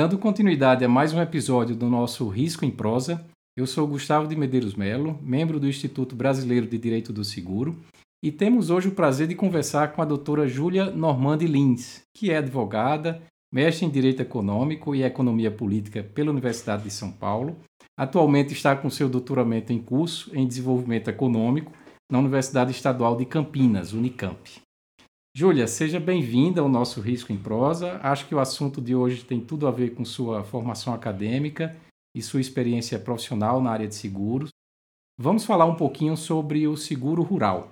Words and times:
dando 0.00 0.16
continuidade 0.16 0.82
a 0.82 0.88
mais 0.88 1.12
um 1.12 1.20
episódio 1.20 1.76
do 1.76 1.86
nosso 1.86 2.26
Risco 2.26 2.64
em 2.64 2.70
Prosa, 2.70 3.22
eu 3.54 3.66
sou 3.66 3.86
Gustavo 3.86 4.26
de 4.26 4.34
Medeiros 4.34 4.74
Melo, 4.74 5.18
membro 5.20 5.60
do 5.60 5.68
Instituto 5.68 6.16
Brasileiro 6.16 6.66
de 6.66 6.78
Direito 6.78 7.12
do 7.12 7.22
Seguro, 7.22 7.76
e 8.24 8.32
temos 8.32 8.70
hoje 8.70 8.88
o 8.88 8.94
prazer 8.94 9.28
de 9.28 9.34
conversar 9.34 9.92
com 9.92 10.00
a 10.00 10.06
doutora 10.06 10.48
Júlia 10.48 10.86
Normandi 10.86 11.46
Lins, 11.46 12.00
que 12.16 12.30
é 12.30 12.38
advogada, 12.38 13.20
mestre 13.52 13.84
em 13.84 13.90
Direito 13.90 14.22
Econômico 14.22 14.94
e 14.94 15.02
Economia 15.02 15.50
Política 15.50 16.02
pela 16.02 16.30
Universidade 16.30 16.84
de 16.84 16.90
São 16.90 17.12
Paulo. 17.12 17.58
Atualmente 17.94 18.54
está 18.54 18.74
com 18.74 18.88
seu 18.88 19.06
doutoramento 19.06 19.70
em 19.70 19.78
curso 19.78 20.30
em 20.34 20.48
Desenvolvimento 20.48 21.10
Econômico 21.10 21.72
na 22.10 22.18
Universidade 22.18 22.70
Estadual 22.70 23.18
de 23.18 23.26
Campinas, 23.26 23.92
Unicamp. 23.92 24.62
Júlia, 25.32 25.68
seja 25.68 26.00
bem-vinda 26.00 26.60
ao 26.60 26.68
nosso 26.68 27.00
Risco 27.00 27.32
em 27.32 27.38
Prosa. 27.38 28.00
Acho 28.02 28.26
que 28.26 28.34
o 28.34 28.40
assunto 28.40 28.80
de 28.80 28.96
hoje 28.96 29.24
tem 29.24 29.40
tudo 29.40 29.68
a 29.68 29.70
ver 29.70 29.94
com 29.94 30.04
sua 30.04 30.42
formação 30.42 30.92
acadêmica 30.92 31.76
e 32.14 32.20
sua 32.20 32.40
experiência 32.40 32.98
profissional 32.98 33.62
na 33.62 33.70
área 33.70 33.86
de 33.86 33.94
seguros. 33.94 34.50
Vamos 35.16 35.44
falar 35.44 35.66
um 35.66 35.76
pouquinho 35.76 36.16
sobre 36.16 36.66
o 36.66 36.76
seguro 36.76 37.22
rural. 37.22 37.70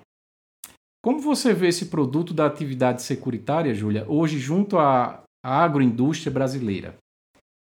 Como 1.03 1.19
você 1.19 1.53
vê 1.53 1.69
esse 1.69 1.87
produto 1.87 2.33
da 2.33 2.47
atividade 2.47 3.03
securitária, 3.03 3.75
Júlia, 3.75 4.07
hoje 4.09 4.39
junto 4.39 4.79
à 4.79 5.25
agroindústria 5.43 6.33
brasileira? 6.33 6.97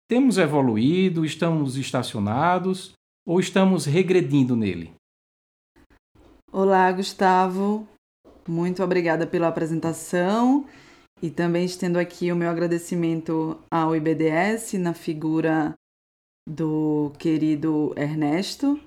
Temos 0.08 0.38
evoluído, 0.38 1.26
estamos 1.26 1.76
estacionados 1.76 2.94
ou 3.26 3.40
estamos 3.40 3.86
regredindo 3.86 4.56
nele? 4.56 4.94
Olá, 6.52 6.92
Gustavo. 6.92 7.88
Muito 8.48 8.82
obrigada 8.82 9.28
pela 9.28 9.50
apresentação 9.50 10.66
e 11.22 11.30
também 11.30 11.66
estendo 11.66 12.00
aqui 12.00 12.32
o 12.32 12.36
meu 12.36 12.50
agradecimento 12.50 13.58
ao 13.70 13.94
IBDS 13.94 14.74
na 14.74 14.94
figura 14.94 15.74
do 16.48 17.12
querido 17.20 17.94
Ernesto 17.98 18.80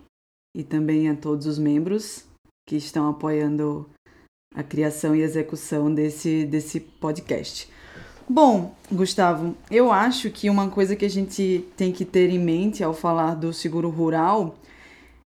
e 0.56 0.64
também 0.64 1.11
a 1.11 1.14
todos 1.14 1.47
os 1.47 1.58
membros 1.58 2.25
que 2.67 2.77
estão 2.77 3.11
apoiando 3.11 3.86
a 4.55 4.62
criação 4.62 5.14
e 5.14 5.20
execução 5.20 5.92
desse, 5.92 6.47
desse 6.47 6.80
podcast. 6.80 7.69
Bom, 8.27 8.74
Gustavo, 8.91 9.55
eu 9.70 9.92
acho 9.92 10.30
que 10.30 10.48
uma 10.48 10.70
coisa 10.70 10.97
que 10.97 11.05
a 11.05 11.11
gente 11.11 11.69
tem 11.77 11.92
que 11.92 12.06
ter 12.06 12.30
em 12.30 12.39
mente 12.39 12.83
ao 12.83 12.95
falar 12.95 13.34
do 13.34 13.52
seguro 13.52 13.91
rural 13.91 14.56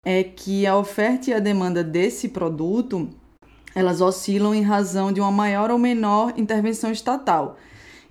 é 0.05 0.23
que 0.23 0.66
a 0.66 0.77
oferta 0.77 1.31
e 1.31 1.33
a 1.33 1.39
demanda 1.39 1.83
desse 1.83 2.29
produto 2.29 3.09
elas 3.73 4.02
oscilam 4.02 4.53
em 4.53 4.61
razão 4.61 5.11
de 5.11 5.19
uma 5.19 5.31
maior 5.31 5.72
ou 5.72 5.77
menor 5.77 6.33
intervenção 6.38 6.91
estatal. 6.91 7.58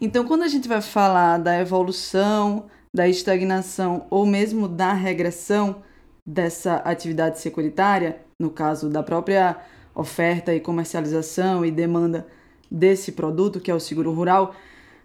Então, 0.01 0.25
quando 0.25 0.43
a 0.43 0.49
gente 0.49 0.69
vai 0.69 0.81
falar 0.81 1.39
da 1.39 1.61
evolução, 1.61 2.67
da 2.95 3.07
estagnação 3.07 4.07
ou 4.11 4.25
mesmo 4.25 4.67
da 4.67 4.93
regressão 4.93 5.83
dessa 6.27 6.77
atividade 6.77 7.39
securitária, 7.39 8.21
no 8.41 8.51
caso 8.51 8.89
da 8.89 9.03
própria 9.03 9.59
oferta 9.95 10.55
e 10.55 10.61
comercialização 10.61 11.65
e 11.65 11.71
demanda 11.71 12.27
desse 12.71 13.13
produto, 13.13 13.61
que 13.61 13.71
é 13.71 13.75
o 13.75 13.81
seguro 13.81 14.13
rural, 14.13 14.55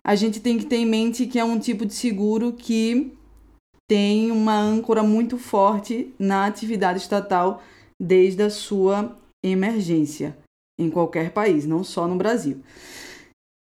a 0.04 0.16
gente 0.16 0.40
tem 0.40 0.58
que 0.58 0.66
ter 0.66 0.78
em 0.78 0.86
mente 0.86 1.26
que 1.26 1.40
é 1.40 1.44
um 1.44 1.60
tipo 1.60 1.86
de 1.86 1.94
seguro 1.94 2.54
que 2.54 3.14
tem 3.88 4.32
uma 4.32 4.58
âncora 4.58 5.04
muito 5.04 5.38
forte 5.38 6.14
na 6.18 6.46
atividade 6.46 7.00
estatal 7.00 7.62
desde 8.00 8.44
a 8.44 8.50
sua 8.50 9.16
emergência 9.44 10.36
em 10.78 10.90
qualquer 10.90 11.32
país, 11.32 11.66
não 11.66 11.84
só 11.84 12.08
no 12.08 12.16
Brasil. 12.16 12.62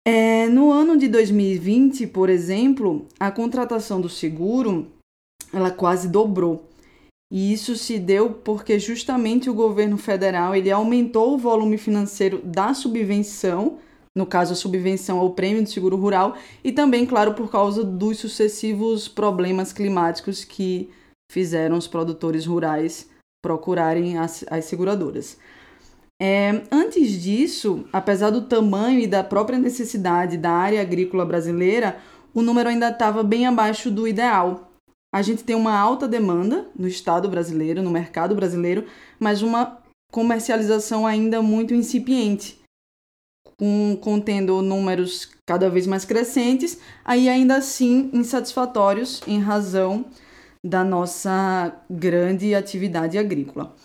É, 0.08 0.48
no 0.48 0.72
ano 0.72 0.98
de 0.98 1.08
2020, 1.08 2.08
por 2.08 2.30
exemplo, 2.30 3.08
a 3.20 3.32
contratação 3.32 4.00
do 4.00 4.10
seguro 4.10 4.88
ela 5.52 5.72
quase 5.72 6.08
dobrou. 6.08 6.70
E 7.32 7.52
isso 7.52 7.76
se 7.76 7.98
deu 7.98 8.30
porque 8.30 8.78
justamente 8.78 9.50
o 9.50 9.54
governo 9.54 9.98
federal 9.98 10.56
ele 10.56 10.70
aumentou 10.70 11.34
o 11.34 11.38
volume 11.38 11.78
financeiro 11.78 12.40
da 12.44 12.74
subvenção, 12.74 13.80
no 14.16 14.26
caso 14.26 14.54
a 14.54 14.56
subvenção 14.56 15.18
ao 15.20 15.32
prêmio 15.32 15.64
de 15.64 15.72
seguro 15.72 15.98
rural, 15.98 16.38
e 16.64 16.72
também, 16.72 17.06
claro, 17.06 17.34
por 17.34 17.50
causa 17.50 17.84
dos 17.84 18.20
sucessivos 18.20 19.08
problemas 19.08 19.74
climáticos 19.74 20.44
que 20.44 20.90
fizeram 21.32 21.78
os 21.78 21.88
produtores 21.88 22.46
rurais 22.46 23.10
procurarem 23.42 24.18
as, 24.18 24.46
as 24.50 24.66
seguradoras. 24.66 25.38
É, 26.22 26.64
antes 26.72 27.22
disso, 27.22 27.86
apesar 27.92 28.30
do 28.30 28.44
tamanho 28.44 29.00
e 29.00 29.08
da 29.08 29.24
própria 29.24 29.60
necessidade 29.60 30.38
da 30.38 30.52
área 30.52 30.82
agrícola 30.82 31.26
brasileira, 31.26 32.00
o 32.34 32.42
número 32.42 32.70
ainda 32.70 32.90
estava 32.90 33.22
bem 33.22 33.46
abaixo 33.46 33.92
do 33.92 34.08
ideal. 34.08 34.72
A 35.14 35.22
gente 35.22 35.44
tem 35.44 35.56
uma 35.56 35.78
alta 35.78 36.08
demanda 36.08 36.68
no 36.78 36.88
Estado 36.88 37.30
brasileiro, 37.30 37.82
no 37.82 37.92
mercado 37.92 38.36
brasileiro, 38.36 38.86
mas 39.20 39.42
uma 39.42 39.80
comercialização 40.12 41.06
ainda 41.06 41.42
muito 41.42 41.74
incipiente, 41.74 42.60
com, 43.58 43.98
contendo 44.02 44.62
números 44.62 45.30
cada 45.46 45.70
vez 45.70 45.86
mais 45.88 46.06
crescentes, 46.06 46.80
aí 47.04 47.28
ainda 47.30 47.58
assim 47.58 48.10
insatisfatórios 48.14 49.22
em 49.28 49.40
razão 49.40 50.06
da 50.66 50.84
nossa 50.84 51.74
grande 51.90 52.56
atividade 52.56 53.18
agrícola. 53.18 53.76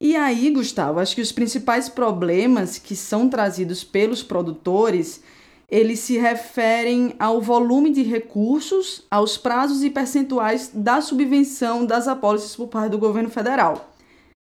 E 0.00 0.16
aí, 0.16 0.50
Gustavo, 0.50 0.98
acho 0.98 1.14
que 1.14 1.20
os 1.20 1.30
principais 1.30 1.88
problemas 1.88 2.78
que 2.78 2.96
são 2.96 3.28
trazidos 3.28 3.84
pelos 3.84 4.22
produtores, 4.22 5.22
eles 5.68 6.00
se 6.00 6.16
referem 6.16 7.14
ao 7.18 7.40
volume 7.40 7.90
de 7.90 8.02
recursos, 8.02 9.04
aos 9.10 9.36
prazos 9.36 9.82
e 9.82 9.90
percentuais 9.90 10.70
da 10.72 11.02
subvenção 11.02 11.84
das 11.84 12.08
apólices 12.08 12.56
por 12.56 12.68
parte 12.68 12.92
do 12.92 12.98
governo 12.98 13.28
federal. 13.28 13.90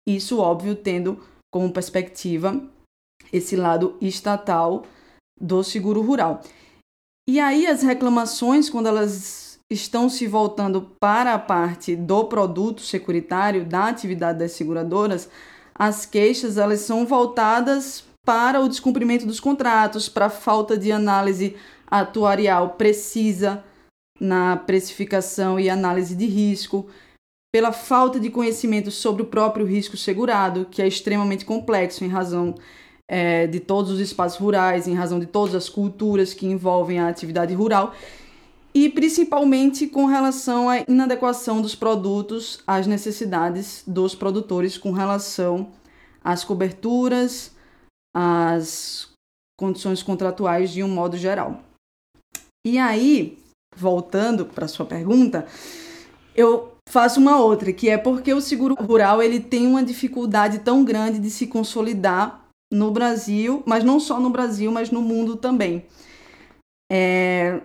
Isso, 0.07 0.39
óbvio, 0.39 0.75
tendo 0.75 1.23
como 1.51 1.71
perspectiva 1.71 2.59
esse 3.31 3.55
lado 3.55 3.95
estatal 4.01 4.85
do 5.39 5.63
seguro 5.63 6.01
rural. 6.01 6.41
E 7.29 7.39
aí 7.39 7.67
as 7.67 7.83
reclamações, 7.83 8.69
quando 8.69 8.87
elas 8.87 9.52
estão 9.71 10.09
se 10.09 10.27
voltando 10.27 10.81
para 10.99 11.33
a 11.33 11.39
parte 11.39 11.95
do 11.95 12.25
produto 12.25 12.81
securitário, 12.81 13.65
da 13.65 13.87
atividade 13.87 14.39
das 14.39 14.51
seguradoras, 14.51 15.29
as 15.75 16.05
queixas 16.05 16.57
elas 16.57 16.81
são 16.81 17.05
voltadas 17.05 18.03
para 18.25 18.61
o 18.61 18.69
descumprimento 18.69 19.25
dos 19.25 19.39
contratos, 19.39 20.07
para 20.07 20.27
a 20.27 20.29
falta 20.29 20.77
de 20.77 20.91
análise 20.91 21.55
atuarial 21.87 22.71
precisa 22.71 23.63
na 24.19 24.55
precificação 24.55 25.59
e 25.59 25.69
análise 25.69 26.15
de 26.15 26.25
risco, 26.25 26.87
pela 27.53 27.71
falta 27.71 28.19
de 28.19 28.29
conhecimento 28.29 28.89
sobre 28.89 29.21
o 29.21 29.27
próprio 29.27 29.65
risco 29.65 29.97
segurado, 29.97 30.65
que 30.71 30.81
é 30.81 30.87
extremamente 30.87 31.45
complexo 31.45 32.03
em 32.03 32.07
razão 32.07 32.55
é, 33.07 33.45
de 33.45 33.59
todos 33.59 33.91
os 33.91 33.99
espaços 33.99 34.39
rurais, 34.39 34.87
em 34.87 34.95
razão 34.95 35.19
de 35.19 35.25
todas 35.25 35.53
as 35.53 35.69
culturas 35.69 36.33
que 36.33 36.47
envolvem 36.47 36.99
a 36.99 37.07
atividade 37.07 37.53
rural 37.53 37.93
e 38.73 38.89
principalmente 38.89 39.87
com 39.87 40.05
relação 40.05 40.69
à 40.69 40.79
inadequação 40.79 41.61
dos 41.61 41.75
produtos 41.75 42.61
às 42.65 42.87
necessidades 42.87 43.83
dos 43.85 44.15
produtores 44.15 44.77
com 44.77 44.91
relação 44.91 45.71
às 46.23 46.43
coberturas, 46.43 47.51
às 48.15 49.09
condições 49.59 50.01
contratuais 50.01 50.71
de 50.71 50.81
um 50.83 50.87
modo 50.87 51.17
geral. 51.17 51.61
E 52.65 52.79
aí, 52.79 53.37
voltando 53.75 54.45
para 54.45 54.67
sua 54.67 54.85
pergunta, 54.85 55.45
eu 56.35 56.73
faço 56.89 57.19
uma 57.19 57.39
outra, 57.39 57.71
que 57.71 57.89
é 57.89 57.97
porque 57.97 58.33
o 58.33 58.41
seguro 58.41 58.75
rural 58.75 59.21
ele 59.21 59.39
tem 59.39 59.67
uma 59.67 59.83
dificuldade 59.83 60.59
tão 60.59 60.83
grande 60.83 61.19
de 61.19 61.29
se 61.29 61.47
consolidar 61.47 62.45
no 62.71 62.89
Brasil, 62.91 63.61
mas 63.65 63.83
não 63.83 63.99
só 63.99 64.19
no 64.19 64.29
Brasil, 64.29 64.71
mas 64.71 64.89
no 64.89 65.01
mundo 65.01 65.35
também. 65.35 65.85
É, 66.91 67.61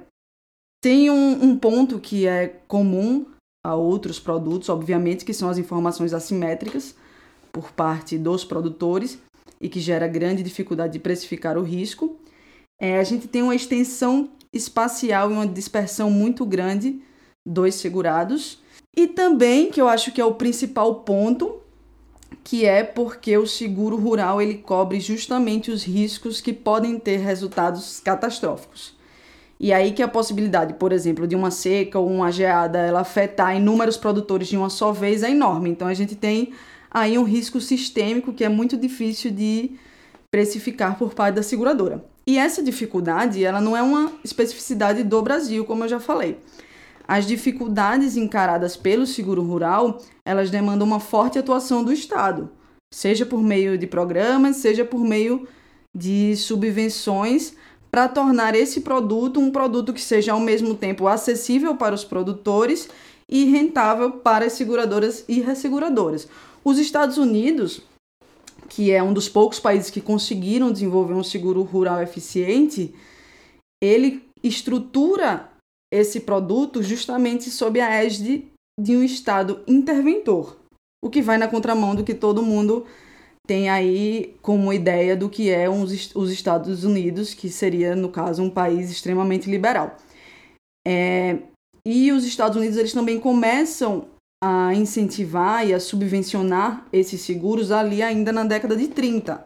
tem 0.80 1.10
um, 1.10 1.44
um 1.44 1.58
ponto 1.58 1.98
que 1.98 2.26
é 2.26 2.48
comum 2.66 3.26
a 3.64 3.74
outros 3.74 4.20
produtos, 4.20 4.68
obviamente, 4.68 5.24
que 5.24 5.34
são 5.34 5.48
as 5.48 5.58
informações 5.58 6.14
assimétricas 6.14 6.94
por 7.52 7.72
parte 7.72 8.16
dos 8.16 8.44
produtores 8.44 9.18
e 9.60 9.68
que 9.68 9.80
gera 9.80 10.06
grande 10.06 10.42
dificuldade 10.42 10.92
de 10.92 10.98
precificar 10.98 11.58
o 11.58 11.62
risco. 11.62 12.16
É, 12.80 12.98
a 12.98 13.04
gente 13.04 13.26
tem 13.26 13.42
uma 13.42 13.56
extensão 13.56 14.30
espacial 14.52 15.30
e 15.30 15.34
uma 15.34 15.46
dispersão 15.46 16.10
muito 16.10 16.46
grande 16.46 17.02
dos 17.44 17.74
segurados. 17.74 18.62
E 18.96 19.06
também, 19.06 19.70
que 19.70 19.80
eu 19.80 19.88
acho 19.88 20.12
que 20.12 20.20
é 20.20 20.24
o 20.24 20.34
principal 20.34 20.96
ponto, 20.96 21.60
que 22.44 22.64
é 22.64 22.84
porque 22.84 23.36
o 23.36 23.46
seguro 23.46 23.96
rural 23.96 24.40
ele 24.40 24.54
cobre 24.54 25.00
justamente 25.00 25.70
os 25.70 25.82
riscos 25.82 26.40
que 26.40 26.52
podem 26.52 26.98
ter 26.98 27.18
resultados 27.18 28.00
catastróficos. 28.00 28.97
E 29.60 29.72
aí 29.72 29.92
que 29.92 30.02
a 30.02 30.08
possibilidade, 30.08 30.74
por 30.74 30.92
exemplo, 30.92 31.26
de 31.26 31.34
uma 31.34 31.50
seca 31.50 31.98
ou 31.98 32.08
uma 32.08 32.30
geada 32.30 32.78
ela 32.78 33.00
afetar 33.00 33.56
inúmeros 33.56 33.96
produtores 33.96 34.46
de 34.48 34.56
uma 34.56 34.70
só 34.70 34.92
vez 34.92 35.22
é 35.22 35.30
enorme. 35.30 35.70
Então 35.70 35.88
a 35.88 35.94
gente 35.94 36.14
tem 36.14 36.52
aí 36.90 37.18
um 37.18 37.24
risco 37.24 37.60
sistêmico 37.60 38.32
que 38.32 38.44
é 38.44 38.48
muito 38.48 38.76
difícil 38.76 39.30
de 39.30 39.72
precificar 40.30 40.96
por 40.96 41.12
parte 41.12 41.34
da 41.34 41.42
seguradora. 41.42 42.04
E 42.26 42.38
essa 42.38 42.62
dificuldade, 42.62 43.42
ela 43.42 43.60
não 43.60 43.76
é 43.76 43.82
uma 43.82 44.12
especificidade 44.22 45.02
do 45.02 45.22
Brasil, 45.22 45.64
como 45.64 45.84
eu 45.84 45.88
já 45.88 45.98
falei. 45.98 46.38
as 47.08 47.26
dificuldades 47.26 48.18
encaradas 48.18 48.76
pelo 48.76 49.06
seguro 49.06 49.42
rural, 49.42 49.98
elas 50.26 50.50
demandam 50.50 50.86
uma 50.86 51.00
forte 51.00 51.38
atuação 51.38 51.82
do 51.82 51.90
Estado, 51.90 52.50
seja 52.92 53.24
por 53.24 53.42
meio 53.42 53.78
de 53.78 53.86
programas, 53.86 54.56
seja 54.56 54.84
por 54.84 55.00
meio 55.00 55.48
de 55.96 56.36
subvenções 56.36 57.54
para 57.90 58.08
tornar 58.08 58.54
esse 58.54 58.80
produto 58.80 59.40
um 59.40 59.50
produto 59.50 59.92
que 59.92 60.00
seja 60.00 60.32
ao 60.32 60.40
mesmo 60.40 60.74
tempo 60.74 61.06
acessível 61.06 61.76
para 61.76 61.94
os 61.94 62.04
produtores 62.04 62.88
e 63.30 63.44
rentável 63.44 64.12
para 64.12 64.46
as 64.46 64.54
seguradoras 64.54 65.24
e 65.28 65.40
resseguradoras. 65.40 66.28
Os 66.64 66.78
Estados 66.78 67.18
Unidos, 67.18 67.82
que 68.68 68.90
é 68.90 69.02
um 69.02 69.12
dos 69.12 69.28
poucos 69.28 69.60
países 69.60 69.90
que 69.90 70.00
conseguiram 70.00 70.72
desenvolver 70.72 71.14
um 71.14 71.24
seguro 71.24 71.62
rural 71.62 72.02
eficiente, 72.02 72.94
ele 73.82 74.22
estrutura 74.42 75.50
esse 75.92 76.20
produto 76.20 76.82
justamente 76.82 77.50
sob 77.50 77.80
a 77.80 77.90
égide 78.02 78.46
de 78.78 78.96
um 78.96 79.02
Estado 79.02 79.60
interventor, 79.66 80.56
o 81.02 81.10
que 81.10 81.22
vai 81.22 81.38
na 81.38 81.48
contramão 81.48 81.94
do 81.94 82.04
que 82.04 82.14
todo 82.14 82.42
mundo 82.42 82.86
tem 83.48 83.70
aí 83.70 84.36
como 84.42 84.70
ideia 84.74 85.16
do 85.16 85.30
que 85.30 85.48
é 85.48 85.70
uns, 85.70 86.14
os 86.14 86.30
Estados 86.30 86.84
Unidos, 86.84 87.32
que 87.32 87.48
seria, 87.48 87.96
no 87.96 88.10
caso, 88.10 88.42
um 88.42 88.50
país 88.50 88.90
extremamente 88.90 89.50
liberal. 89.50 89.96
É, 90.86 91.38
e 91.84 92.12
os 92.12 92.24
Estados 92.26 92.58
Unidos 92.58 92.76
eles 92.76 92.92
também 92.92 93.18
começam 93.18 94.06
a 94.44 94.74
incentivar 94.74 95.66
e 95.66 95.72
a 95.72 95.80
subvencionar 95.80 96.86
esses 96.92 97.22
seguros 97.22 97.72
ali 97.72 98.02
ainda 98.02 98.30
na 98.32 98.44
década 98.44 98.76
de 98.76 98.88
30. 98.88 99.42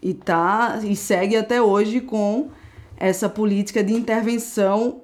E, 0.00 0.14
tá, 0.14 0.80
e 0.84 0.94
segue 0.94 1.36
até 1.36 1.60
hoje 1.60 2.00
com 2.00 2.50
essa 2.96 3.28
política 3.28 3.82
de 3.82 3.94
intervenção 3.94 5.02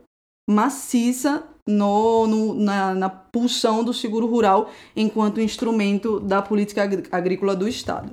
maciça 0.49 1.49
no, 1.67 2.27
no, 2.27 2.55
na, 2.55 2.95
na 2.95 3.09
pulsão 3.09 3.85
do 3.85 3.93
seguro 3.93 4.27
rural 4.27 4.71
enquanto 4.95 5.41
instrumento 5.41 6.21
da 6.21 6.43
política 6.43 6.83
agrícola 7.11 7.55
do 7.55 7.69
Estado. 7.69 8.11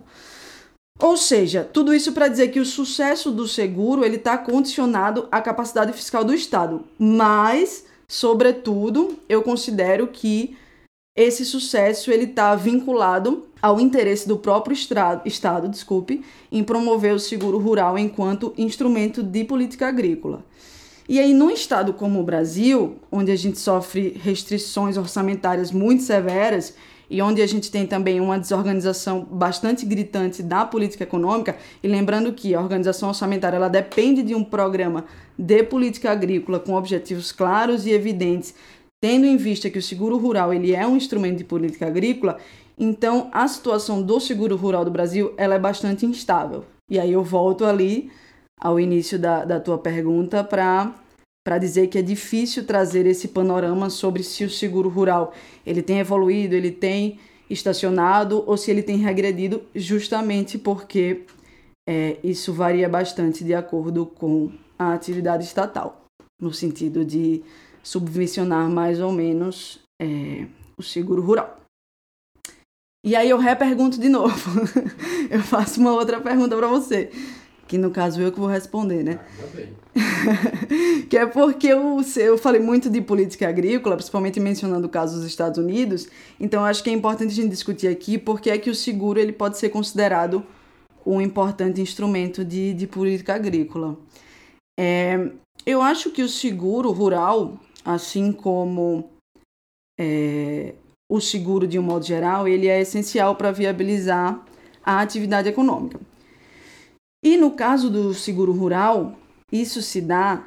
Ou 1.00 1.16
seja, 1.16 1.64
tudo 1.64 1.94
isso 1.94 2.12
para 2.12 2.28
dizer 2.28 2.48
que 2.48 2.60
o 2.60 2.66
sucesso 2.66 3.32
do 3.32 3.48
seguro 3.48 4.04
ele 4.04 4.16
está 4.16 4.38
condicionado 4.38 5.28
à 5.32 5.40
capacidade 5.40 5.94
fiscal 5.94 6.24
do 6.24 6.34
Estado, 6.34 6.84
mas, 6.98 7.86
sobretudo, 8.08 9.18
eu 9.30 9.44
considero 9.44 10.08
que 10.08 10.58
esse 11.16 11.46
sucesso 11.46 12.12
ele 12.12 12.26
está 12.26 12.56
vinculado 12.56 13.48
ao 13.62 13.80
interesse 13.80 14.28
do 14.28 14.38
próprio 14.38 14.74
estado, 14.74 15.22
estado, 15.26 15.68
desculpe, 15.68 16.24
em 16.52 16.64
promover 16.64 17.14
o 17.14 17.20
seguro 17.20 17.58
rural 17.58 17.98
enquanto 17.98 18.54
instrumento 18.58 19.24
de 19.24 19.44
política 19.44 19.88
agrícola. 19.88 20.44
E 21.10 21.20
aí, 21.20 21.34
num 21.34 21.50
estado 21.50 21.94
como 21.94 22.20
o 22.20 22.24
Brasil, 22.24 22.98
onde 23.12 23.32
a 23.32 23.36
gente 23.36 23.58
sofre 23.58 24.20
restrições 24.22 24.98
orçamentárias 24.98 25.72
muito 25.72 26.04
severas 26.04 26.76
e 27.10 27.22
onde 27.22 27.42
a 27.42 27.48
gente 27.48 27.72
tem 27.72 27.88
também 27.88 28.20
uma 28.20 28.38
desorganização 28.38 29.26
bastante 29.32 29.86
gritante 29.86 30.44
da 30.44 30.66
política 30.66 31.06
econômica, 31.06 31.56
e 31.82 31.88
lembrando 31.88 32.34
que 32.34 32.54
a 32.54 32.60
organização 32.60 33.08
orçamentária 33.08 33.56
ela 33.56 33.70
depende 33.70 34.22
de 34.22 34.36
um 34.36 34.44
programa 34.44 35.06
de 35.40 35.64
política 35.64 36.12
agrícola 36.12 36.60
com 36.60 36.74
objetivos 36.74 37.32
claros 37.32 37.86
e 37.86 37.92
evidentes 37.92 38.54
tendo 39.00 39.26
em 39.26 39.38
vista 39.38 39.70
que 39.70 39.78
o 39.78 39.82
seguro 39.82 40.18
rural 40.18 40.54
ele 40.54 40.74
é 40.74 40.86
um 40.86 40.98
instrumento 40.98 41.38
de 41.38 41.44
política 41.44 41.86
agrícola, 41.86 42.38
então 42.78 43.30
a 43.32 43.48
situação 43.48 44.02
do 44.02 44.20
seguro 44.20 44.56
rural 44.56 44.84
do 44.84 44.92
Brasil 44.92 45.34
ela 45.38 45.56
é 45.56 45.60
bastante 45.60 46.06
instável. 46.06 46.66
E 46.90 47.00
aí 47.00 47.12
eu 47.12 47.24
volto 47.24 47.66
ali 47.66 48.10
ao 48.60 48.80
início 48.80 49.20
da, 49.20 49.46
da 49.46 49.60
tua 49.60 49.78
pergunta 49.78 50.44
para 50.44 51.58
dizer 51.60 51.88
que 51.88 51.98
é 51.98 52.02
difícil 52.02 52.66
trazer 52.66 53.06
esse 53.06 53.28
panorama 53.28 53.90
sobre 53.90 54.24
se 54.24 54.44
o 54.44 54.50
seguro 54.50 54.90
rural 54.90 55.34
ele 55.66 55.82
tem 55.82 56.00
evoluído, 56.00 56.56
ele 56.56 56.72
tem 56.72 57.20
estacionado 57.50 58.44
ou 58.46 58.58
se 58.58 58.70
ele 58.72 58.84
tem 58.84 58.98
regredido, 58.98 59.62
justamente 59.74 60.58
porque 60.58 61.26
é, 61.88 62.18
isso 62.24 62.52
varia 62.54 62.90
bastante 62.90 63.44
de 63.44 63.54
acordo 63.54 64.06
com 64.06 64.52
a 64.78 64.94
atividade 64.94 65.46
estatal, 65.46 66.04
no 66.42 66.54
sentido 66.54 67.06
de 67.06 67.42
subvencionar 67.82 68.70
mais 68.70 69.00
ou 69.00 69.12
menos 69.12 69.80
é, 70.02 70.46
o 70.78 70.84
seguro 70.84 71.22
rural. 71.22 71.58
E 73.06 73.16
aí 73.16 73.30
eu 73.30 73.38
repergunto 73.38 73.98
de 73.98 74.10
novo. 74.10 74.52
eu 75.32 75.42
faço 75.42 75.80
uma 75.80 75.94
outra 75.94 76.20
pergunta 76.20 76.58
para 76.58 76.68
você, 76.68 77.10
que 77.68 77.78
no 77.78 77.92
caso 77.92 78.22
eu 78.22 78.32
que 78.32 78.40
vou 78.40 78.48
responder, 78.48 79.04
né? 79.04 79.20
Ah, 79.40 81.06
que 81.10 81.18
é 81.18 81.26
porque 81.26 81.68
eu, 81.68 82.02
eu 82.16 82.38
falei 82.38 82.62
muito 82.62 82.90
de 82.90 83.02
política 83.02 83.50
agrícola, 83.50 83.96
principalmente 83.96 84.40
mencionando 84.40 84.88
o 84.88 84.90
caso 84.90 85.18
dos 85.18 85.26
Estados 85.26 85.58
Unidos. 85.58 86.08
Então 86.40 86.64
acho 86.64 86.84
que 86.84 86.90
é 86.90 86.94
importante 86.94 87.32
a 87.32 87.36
gente 87.36 87.50
discutir 87.50 87.88
aqui 87.88 88.18
porque 88.18 88.50
é 88.50 88.58
que 88.58 88.70
o 88.70 88.76
seguro 88.76 89.20
ele 89.20 89.34
pode 89.34 89.58
ser 89.58 89.70
considerado 89.70 90.44
um 91.06 91.22
importante 91.22 91.82
instrumento 91.82 92.44
de, 92.44 92.74
de 92.74 92.88
política 92.88 93.36
agrícola. 93.36 93.98
É, 94.80 95.32
eu 95.66 95.82
acho 95.82 96.12
que 96.12 96.22
o 96.22 96.30
seguro 96.30 96.92
rural 96.92 97.60
assim 97.88 98.34
como 98.34 99.10
é, 99.98 100.74
o 101.10 101.22
seguro 101.22 101.66
de 101.66 101.80
um 101.80 101.82
modo 101.82 102.06
geral, 102.06 102.48
ele 102.48 102.68
é 102.68 102.82
essencial 102.82 103.36
para 103.36 103.52
viabilizar 103.52 104.44
a 104.84 105.00
atividade 105.00 105.48
econômica. 105.48 105.98
E 107.24 107.38
no 107.38 107.52
caso 107.52 107.90
do 107.90 108.14
seguro 108.14 108.52
rural, 108.52 109.16
isso 109.52 109.82
se 109.82 110.02
dá 110.02 110.44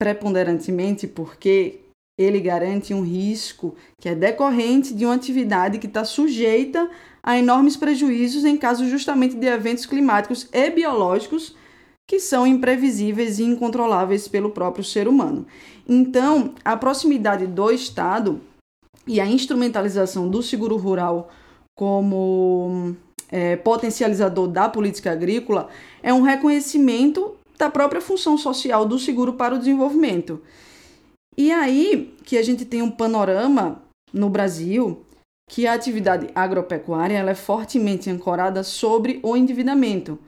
preponderantemente 0.00 1.06
porque 1.06 1.80
ele 2.18 2.40
garante 2.40 2.92
um 2.92 3.02
risco 3.02 3.74
que 4.00 4.08
é 4.08 4.14
decorrente 4.14 4.92
de 4.92 5.04
uma 5.04 5.14
atividade 5.14 5.78
que 5.78 5.86
está 5.86 6.04
sujeita 6.04 6.90
a 7.22 7.38
enormes 7.38 7.76
prejuízos 7.76 8.44
em 8.44 8.56
caso 8.56 8.88
justamente 8.88 9.36
de 9.36 9.46
eventos 9.46 9.86
climáticos 9.86 10.48
e 10.52 10.70
biológicos 10.70 11.54
que 12.08 12.18
são 12.18 12.46
imprevisíveis 12.46 13.38
e 13.38 13.44
incontroláveis 13.44 14.26
pelo 14.26 14.50
próprio 14.50 14.82
ser 14.82 15.06
humano. 15.06 15.46
Então, 15.86 16.54
a 16.64 16.76
proximidade 16.76 17.46
do 17.46 17.70
Estado 17.70 18.40
e 19.06 19.20
a 19.20 19.26
instrumentalização 19.26 20.28
do 20.28 20.42
seguro 20.42 20.76
rural 20.76 21.30
como 21.76 22.96
é, 23.30 23.56
potencializador 23.56 24.48
da 24.48 24.68
política 24.68 25.12
agrícola 25.12 25.68
é 26.02 26.12
um 26.12 26.22
reconhecimento 26.22 27.36
da 27.58 27.70
própria 27.70 28.00
função 28.00 28.38
social 28.38 28.86
do 28.86 28.98
seguro 28.98 29.34
para 29.34 29.54
o 29.54 29.58
desenvolvimento. 29.58 30.40
E 31.36 31.52
aí 31.52 32.14
que 32.24 32.36
a 32.36 32.42
gente 32.42 32.64
tem 32.64 32.82
um 32.82 32.90
panorama 32.90 33.82
no 34.12 34.28
Brasil 34.30 35.04
que 35.48 35.66
a 35.66 35.72
atividade 35.72 36.28
agropecuária 36.34 37.16
ela 37.16 37.30
é 37.30 37.34
fortemente 37.34 38.10
ancorada 38.10 38.62
sobre 38.62 39.18
o 39.22 39.36
endividamento. 39.36 40.18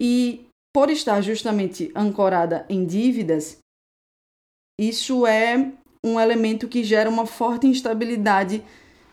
E 0.00 0.46
por 0.74 0.90
estar 0.90 1.20
justamente 1.20 1.92
ancorada 1.94 2.66
em 2.68 2.84
dívidas, 2.84 3.58
isso 4.80 5.26
é 5.26 5.72
um 6.04 6.18
elemento 6.18 6.66
que 6.66 6.82
gera 6.82 7.08
uma 7.08 7.26
forte 7.26 7.66
instabilidade 7.66 8.64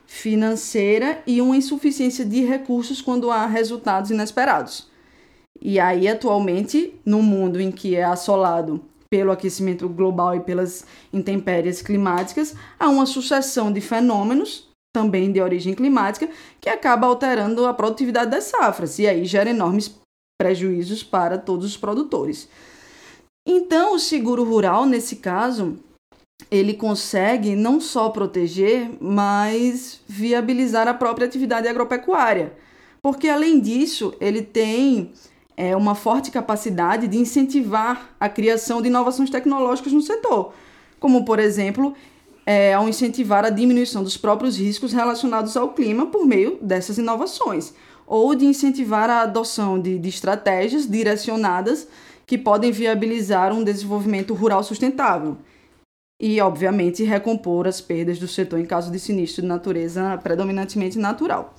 financeira 0.10 1.22
e 1.26 1.40
uma 1.40 1.56
insuficiência 1.56 2.26
de 2.26 2.42
recursos 2.42 3.00
quando 3.00 3.30
há 3.30 3.46
resultados 3.46 4.10
inesperados. 4.10 4.88
E 5.62 5.80
aí, 5.80 6.08
atualmente, 6.08 6.96
no 7.06 7.22
mundo 7.22 7.62
em 7.62 7.72
que 7.72 7.96
é 7.96 8.04
assolado 8.04 8.84
pelo 9.08 9.32
aquecimento 9.32 9.88
global 9.88 10.36
e 10.36 10.40
pelas 10.40 10.84
intempéries 11.14 11.84
climáticas, 11.84 12.56
há 12.80 12.90
uma 12.90 13.06
sucessão 13.06 13.72
de 13.72 13.82
fenômenos, 13.82 14.68
também 14.92 15.32
de 15.32 15.40
origem 15.40 15.76
climática, 15.76 16.28
que 16.60 16.70
acaba 16.70 17.06
alterando 17.06 17.68
a 17.68 17.74
produtividade 17.74 18.32
das 18.32 18.46
safras 18.46 18.98
e 18.98 19.06
aí 19.06 19.26
gera 19.26 19.52
enormes 19.52 19.96
prejuízos 20.42 21.04
para 21.04 21.38
todos 21.38 21.68
os 21.68 21.78
produtores. 21.78 22.50
Então, 23.48 23.94
o 23.94 24.00
seguro 24.00 24.44
rural, 24.44 24.88
nesse 24.88 25.18
caso, 25.18 25.78
ele 26.52 26.74
consegue 26.74 27.56
não 27.56 27.80
só 27.80 28.10
proteger, 28.10 28.90
mas 29.00 30.02
viabilizar 30.08 30.88
a 30.88 30.94
própria 30.94 31.28
atividade 31.28 31.68
agropecuária. 31.68 32.54
Porque, 33.02 33.30
além 33.30 33.60
disso, 33.60 34.14
ele 34.20 34.42
tem 34.42 35.12
é, 35.56 35.76
uma 35.76 35.94
forte 35.94 36.32
capacidade 36.32 37.08
de 37.08 37.18
incentivar 37.18 38.10
a 38.20 38.28
criação 38.28 38.82
de 38.82 38.88
inovações 38.88 39.30
tecnológicas 39.30 39.94
no 39.94 40.02
setor, 40.02 40.54
como, 41.00 41.24
por 41.24 41.40
exemplo, 41.40 41.94
é, 42.46 42.74
ao 42.74 42.90
incentivar 42.90 43.46
a 43.46 43.50
diminuição 43.52 44.04
dos 44.04 44.18
próprios 44.18 44.58
riscos 44.58 44.92
relacionados 44.92 45.56
ao 45.56 45.70
clima 45.70 46.08
por 46.08 46.26
meio 46.26 46.58
dessas 46.62 46.98
inovações. 46.98 47.74
Ou 48.08 48.34
de 48.34 48.46
incentivar 48.46 49.08
a 49.08 49.22
adoção 49.22 49.80
de, 49.80 50.00
de 50.00 50.10
estratégias 50.10 50.90
direcionadas 50.90 51.88
que 52.26 52.40
podem 52.40 52.72
viabilizar 52.72 53.54
um 53.54 53.64
desenvolvimento 53.64 54.34
rural 54.34 54.64
sustentável 54.64 55.38
e, 56.20 56.42
obviamente, 56.42 57.04
recompor 57.04 57.68
as 57.68 57.80
perdas 57.80 58.20
do 58.20 58.28
setor 58.28 58.60
em 58.60 58.66
caso 58.66 58.92
de 58.92 59.00
sinistro 59.00 59.42
de 59.42 59.48
natureza 59.48 60.18
predominantemente 60.22 61.00
natural. 61.00 61.56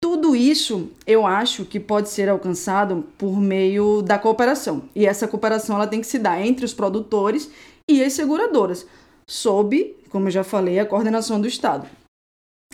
Tudo 0.00 0.36
isso 0.36 0.90
eu 1.06 1.26
acho 1.26 1.64
que 1.64 1.80
pode 1.80 2.08
ser 2.08 2.28
alcançado 2.28 3.04
por 3.18 3.38
meio 3.38 4.00
da 4.00 4.18
cooperação. 4.18 4.84
E 4.94 5.04
essa 5.04 5.26
cooperação 5.26 5.76
ela 5.76 5.88
tem 5.88 6.00
que 6.00 6.06
se 6.06 6.18
dar 6.18 6.40
entre 6.40 6.64
os 6.64 6.72
produtores 6.72 7.50
e 7.88 8.02
as 8.02 8.12
seguradoras. 8.12 8.86
sob, 9.28 9.94
como 10.08 10.28
eu 10.28 10.30
já 10.30 10.42
falei, 10.42 10.78
a 10.78 10.86
coordenação 10.86 11.38
do 11.38 11.46
Estado. 11.46 11.86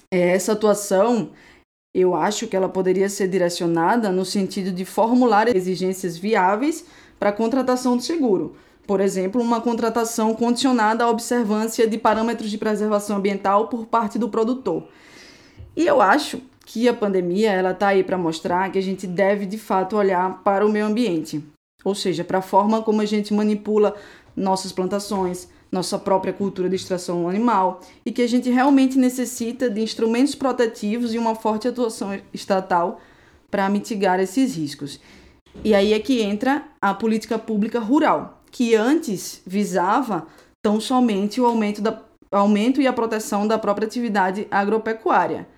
Essa 0.09 0.53
atuação, 0.53 1.31
eu 1.93 2.15
acho 2.15 2.47
que 2.47 2.55
ela 2.55 2.69
poderia 2.69 3.09
ser 3.09 3.27
direcionada 3.27 4.13
no 4.13 4.25
sentido 4.25 4.71
de 4.71 4.85
formular 4.85 5.49
exigências 5.49 6.17
viáveis 6.17 6.85
para 7.19 7.31
a 7.31 7.33
contratação 7.33 7.97
do 7.97 8.03
seguro. 8.05 8.57
Por 8.87 9.01
exemplo, 9.01 9.41
uma 9.41 9.61
contratação 9.61 10.35
condicionada 10.35 11.05
à 11.05 11.09
observância 11.09 11.87
de 11.87 11.97
parâmetros 11.97 12.51
de 12.51 12.59
preservação 12.59 13.17
ambiental 13.17 13.69
por 13.69 13.87
parte 13.87 14.19
do 14.19 14.29
produtor. 14.29 14.87
E 15.77 15.87
eu 15.87 16.03
acho 16.03 16.41
que 16.67 16.89
a 16.89 16.95
pandemia 16.95 17.51
ela 17.51 17.71
está 17.71 17.89
aí 17.89 18.05
para 18.05 18.19
mostrar 18.19 18.71
que 18.71 18.79
a 18.79 18.83
gente 18.83 19.07
deve 19.07 19.47
de 19.47 19.59
fato 19.59 19.97
olhar 19.97 20.43
para 20.43 20.67
o 20.67 20.71
meio 20.71 20.87
ambiente, 20.87 21.43
ou 21.85 21.95
seja, 21.95 22.25
para 22.25 22.39
a 22.39 22.43
forma 22.43 22.83
como 22.83 23.01
a 23.01 23.05
gente 23.05 23.35
manipula 23.35 23.95
nossas 24.37 24.73
plantações, 24.73 25.49
nossa 25.71 25.99
própria 25.99 26.33
cultura 26.33 26.69
de 26.69 26.77
extração 26.77 27.29
animal 27.29 27.81
e 28.07 28.13
que 28.13 28.23
a 28.23 28.29
gente 28.29 28.49
realmente 28.49 28.97
necessita 28.97 29.69
de 29.69 29.81
instrumentos 29.81 30.35
protetivos 30.35 31.13
e 31.13 31.19
uma 31.19 31.35
forte 31.35 31.69
atuação 31.69 32.19
estatal 32.33 33.01
para 33.51 33.69
mitigar 33.69 34.21
esses 34.21 34.57
riscos. 34.57 35.01
E 35.63 35.75
aí 35.75 35.93
é 35.93 35.99
que 35.99 36.23
entra 36.23 36.65
a 36.81 36.95
política 36.95 37.39
pública 37.39 37.79
rural, 37.79 38.34
que 38.55 38.77
antes 38.77 39.43
visava 39.45 40.29
tão 40.65 40.81
somente 40.81 41.41
o 41.41 41.45
aumento, 41.45 41.83
da, 41.83 42.01
aumento 42.31 42.81
e 42.81 42.87
a 42.87 42.93
proteção 42.93 43.49
da 43.49 43.59
própria 43.59 43.85
atividade 43.85 44.47
agropecuária. 44.49 45.49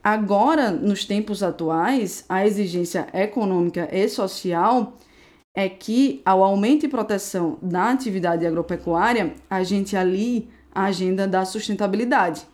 Agora, 0.00 0.70
nos 0.70 1.04
tempos 1.04 1.42
atuais, 1.42 2.24
a 2.28 2.46
exigência 2.46 3.08
econômica 3.12 3.88
e 3.90 4.08
social 4.08 4.96
é 5.56 5.68
que, 5.68 6.22
ao 6.24 6.44
aumento 6.44 6.86
e 6.86 6.88
proteção 6.88 7.58
da 7.60 7.90
atividade 7.90 8.46
agropecuária, 8.46 9.34
a 9.50 9.64
gente 9.64 9.96
ali 9.96 10.48
a 10.72 10.84
agenda 10.84 11.26
da 11.26 11.44
sustentabilidade, 11.44 12.46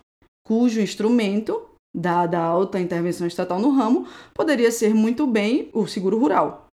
cujo 0.43 0.81
instrumento, 0.81 1.61
dada 1.95 2.39
a 2.39 2.43
alta 2.43 2.79
intervenção 2.79 3.27
estatal 3.27 3.59
no 3.59 3.69
ramo, 3.69 4.07
poderia 4.33 4.71
ser 4.71 4.95
muito 4.95 5.27
bem 5.27 5.69
o 5.73 5.85
seguro 5.85 6.17
rural. 6.17 6.70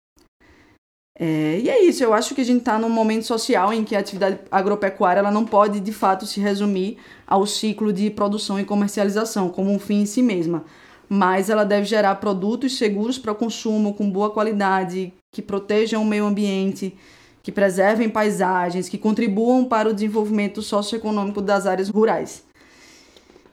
É, 1.15 1.59
e 1.59 1.69
é 1.69 1.83
isso, 1.83 2.03
eu 2.03 2.11
acho 2.11 2.33
que 2.33 2.41
a 2.41 2.43
gente 2.43 2.59
está 2.59 2.79
num 2.79 2.89
momento 2.89 3.23
social 3.25 3.71
em 3.71 3.83
que 3.83 3.95
a 3.95 3.99
atividade 3.99 4.39
agropecuária 4.49 5.19
ela 5.19 5.29
não 5.29 5.45
pode, 5.45 5.79
de 5.79 5.91
fato, 5.91 6.25
se 6.25 6.39
resumir 6.39 6.97
ao 7.27 7.45
ciclo 7.45 7.93
de 7.93 8.09
produção 8.09 8.59
e 8.59 8.65
comercialização 8.65 9.49
como 9.49 9.71
um 9.71 9.77
fim 9.77 10.01
em 10.01 10.05
si 10.07 10.23
mesma, 10.23 10.65
mas 11.07 11.51
ela 11.51 11.63
deve 11.63 11.85
gerar 11.85 12.15
produtos 12.15 12.77
seguros 12.79 13.19
para 13.19 13.35
consumo, 13.35 13.93
com 13.93 14.09
boa 14.09 14.31
qualidade, 14.31 15.13
que 15.31 15.41
protejam 15.41 16.01
o 16.01 16.05
meio 16.05 16.25
ambiente, 16.25 16.97
que 17.43 17.51
preservem 17.51 18.09
paisagens, 18.09 18.89
que 18.89 18.97
contribuam 18.97 19.65
para 19.65 19.89
o 19.89 19.93
desenvolvimento 19.93 20.63
socioeconômico 20.63 21.41
das 21.41 21.67
áreas 21.67 21.89
rurais. 21.89 22.43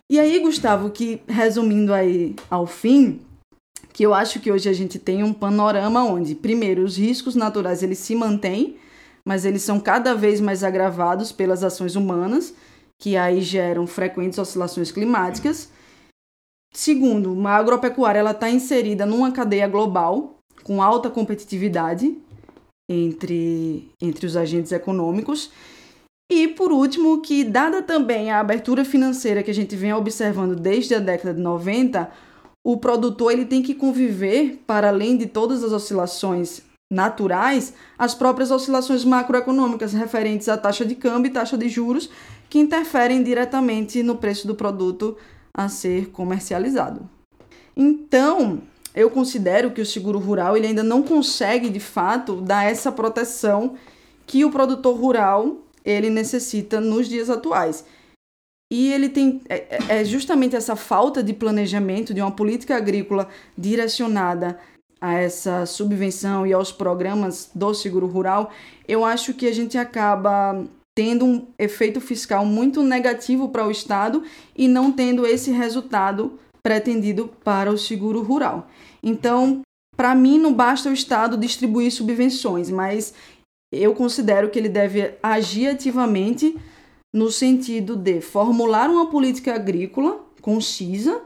E 0.09 0.19
aí, 0.19 0.38
Gustavo, 0.40 0.90
que 0.90 1.21
resumindo 1.29 1.93
aí 1.93 2.35
ao 2.49 2.67
fim, 2.67 3.21
que 4.00 4.07
eu 4.07 4.14
acho 4.14 4.40
que 4.40 4.50
hoje 4.50 4.66
a 4.66 4.73
gente 4.73 4.99
tem 4.99 5.23
um 5.23 5.30
panorama 5.30 6.02
onde, 6.02 6.35
primeiro, 6.35 6.83
os 6.83 6.97
riscos 6.97 7.35
naturais 7.35 7.83
eles 7.83 7.99
se 7.99 8.14
mantêm, 8.14 8.78
mas 9.23 9.45
eles 9.45 9.61
são 9.61 9.78
cada 9.78 10.14
vez 10.14 10.40
mais 10.40 10.64
agravados 10.64 11.33
pelas 11.33 11.62
ações 11.62 11.97
humanas, 11.97 12.54
que 12.99 13.14
aí 13.14 13.42
geram 13.42 13.87
frequentes 13.87 14.38
oscilações 14.38 14.90
climáticas. 14.90 15.71
Segundo, 16.73 17.30
uma 17.30 17.50
agropecuária 17.50 18.21
ela 18.21 18.30
está 18.30 18.49
inserida 18.49 19.04
numa 19.04 19.33
cadeia 19.33 19.69
global 19.69 20.38
com 20.64 20.83
alta 20.83 21.11
competitividade 21.11 22.16
entre, 22.88 23.92
entre 24.00 24.25
os 24.25 24.35
agentes 24.35 24.73
econômicos. 24.73 25.50
E, 26.33 26.49
por 26.49 26.73
último, 26.73 27.21
que, 27.21 27.45
dada 27.45 27.83
também 27.83 28.30
a 28.30 28.40
abertura 28.40 28.83
financeira 28.83 29.42
que 29.42 29.50
a 29.50 29.54
gente 29.54 29.76
vem 29.76 29.92
observando 29.92 30.57
desde 30.57 30.95
a 30.95 30.99
década 30.99 31.35
de 31.35 31.42
90, 31.42 32.11
o 32.64 32.76
produtor 32.76 33.33
ele 33.33 33.45
tem 33.45 33.62
que 33.62 33.75
conviver, 33.75 34.62
para 34.67 34.88
além 34.88 35.17
de 35.17 35.26
todas 35.26 35.64
as 35.64 35.73
oscilações 35.73 36.62
naturais, 36.93 37.73
as 37.99 38.14
próprias 38.14 38.50
oscilações 38.50 39.05
macroeconômicas 39.05 39.93
referentes 39.93 40.49
à 40.49 40.57
taxa 40.57 40.85
de 40.85 40.95
câmbio 40.95 41.31
e 41.31 41.33
taxa 41.33 41.57
de 41.57 41.69
juros, 41.69 42.11
que 42.49 42.59
interferem 42.59 43.23
diretamente 43.23 44.02
no 44.02 44.17
preço 44.17 44.47
do 44.47 44.55
produto 44.55 45.17
a 45.55 45.69
ser 45.69 46.11
comercializado. 46.11 47.09
Então, 47.76 48.61
eu 48.95 49.09
considero 49.09 49.71
que 49.71 49.81
o 49.81 49.87
seguro 49.87 50.19
rural 50.19 50.57
ele 50.57 50.67
ainda 50.67 50.83
não 50.83 51.02
consegue 51.02 51.71
de 51.71 51.81
fato 51.81 52.40
dar 52.40 52.64
essa 52.64 52.90
proteção 52.90 53.75
que 54.26 54.45
o 54.45 54.50
produtor 54.50 54.97
rural 54.97 55.59
ele 55.85 56.11
necessita 56.11 56.81
nos 56.81 57.09
dias 57.09 57.31
atuais. 57.31 57.85
E 58.73 58.93
ele 58.93 59.09
tem 59.09 59.41
é, 59.49 59.67
é, 59.89 60.00
é 60.00 60.05
justamente 60.05 60.55
essa 60.55 60.77
falta 60.77 61.23
de 61.23 61.33
planejamento 61.33 62.15
de 62.15 62.21
uma 62.21 62.31
política 62.31 62.77
agrícola 62.77 63.29
direcionada 63.59 64.59
a 65.00 65.15
essa 65.15 65.65
subvenção 65.65 66.47
e 66.47 66.53
aos 66.53 66.71
programas 66.71 67.50
do 67.55 67.73
seguro 67.73 68.07
rural, 68.07 68.53
eu 68.87 69.05
acho 69.05 69.33
que 69.33 69.47
a 69.47 69.53
gente 69.53 69.79
acaba 69.79 70.62
tendo 70.95 71.25
um 71.25 71.47
efeito 71.59 72.00
fiscal 72.00 72.45
muito 72.45 72.83
negativo 72.83 73.49
para 73.49 73.67
o 73.67 73.71
Estado 73.71 74.23
e 74.55 74.69
não 74.69 74.93
tendo 74.93 75.27
esse 75.27 75.50
resultado 75.50 76.39
pretendido 76.62 77.31
para 77.43 77.71
o 77.71 77.79
seguro 77.79 78.23
rural. 78.23 78.69
Então, 79.03 79.62
para 79.97 80.15
mim, 80.15 80.39
não 80.39 80.53
basta 80.53 80.91
o 80.91 80.93
Estado 80.93 81.39
distribuir 81.39 81.91
subvenções, 81.91 82.71
mas 82.71 83.15
eu 83.73 83.95
considero 83.95 84.50
que 84.50 84.59
ele 84.59 84.69
deve 84.69 85.15
agir 85.23 85.69
ativamente 85.69 86.57
no 87.12 87.31
sentido 87.31 87.97
de 87.97 88.21
formular 88.21 88.88
uma 88.88 89.11
política 89.11 89.55
agrícola 89.55 90.21
concisa, 90.40 91.21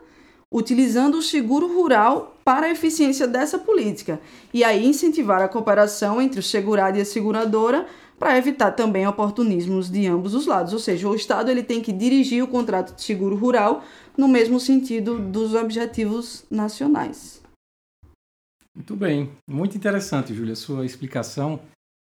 utilizando 0.50 1.18
o 1.18 1.22
seguro 1.22 1.66
rural 1.66 2.36
para 2.44 2.66
a 2.66 2.70
eficiência 2.70 3.26
dessa 3.26 3.58
política, 3.58 4.20
e 4.52 4.62
aí 4.62 4.86
incentivar 4.86 5.42
a 5.42 5.48
cooperação 5.48 6.20
entre 6.20 6.40
o 6.40 6.42
segurado 6.42 6.98
e 6.98 7.00
a 7.00 7.04
seguradora 7.04 7.86
para 8.18 8.38
evitar 8.38 8.72
também 8.72 9.06
oportunismos 9.06 9.90
de 9.90 10.06
ambos 10.06 10.34
os 10.34 10.46
lados. 10.46 10.72
Ou 10.72 10.78
seja, 10.78 11.08
o 11.08 11.14
Estado 11.14 11.50
ele 11.50 11.62
tem 11.62 11.80
que 11.80 11.92
dirigir 11.92 12.42
o 12.42 12.48
contrato 12.48 12.94
de 12.94 13.02
seguro 13.02 13.36
rural 13.36 13.82
no 14.16 14.28
mesmo 14.28 14.60
sentido 14.60 15.18
dos 15.18 15.54
objetivos 15.54 16.44
nacionais. 16.50 17.42
Muito 18.74 18.96
bem, 18.96 19.30
muito 19.48 19.76
interessante, 19.76 20.34
Júlia, 20.34 20.56
sua 20.56 20.84
explicação 20.84 21.60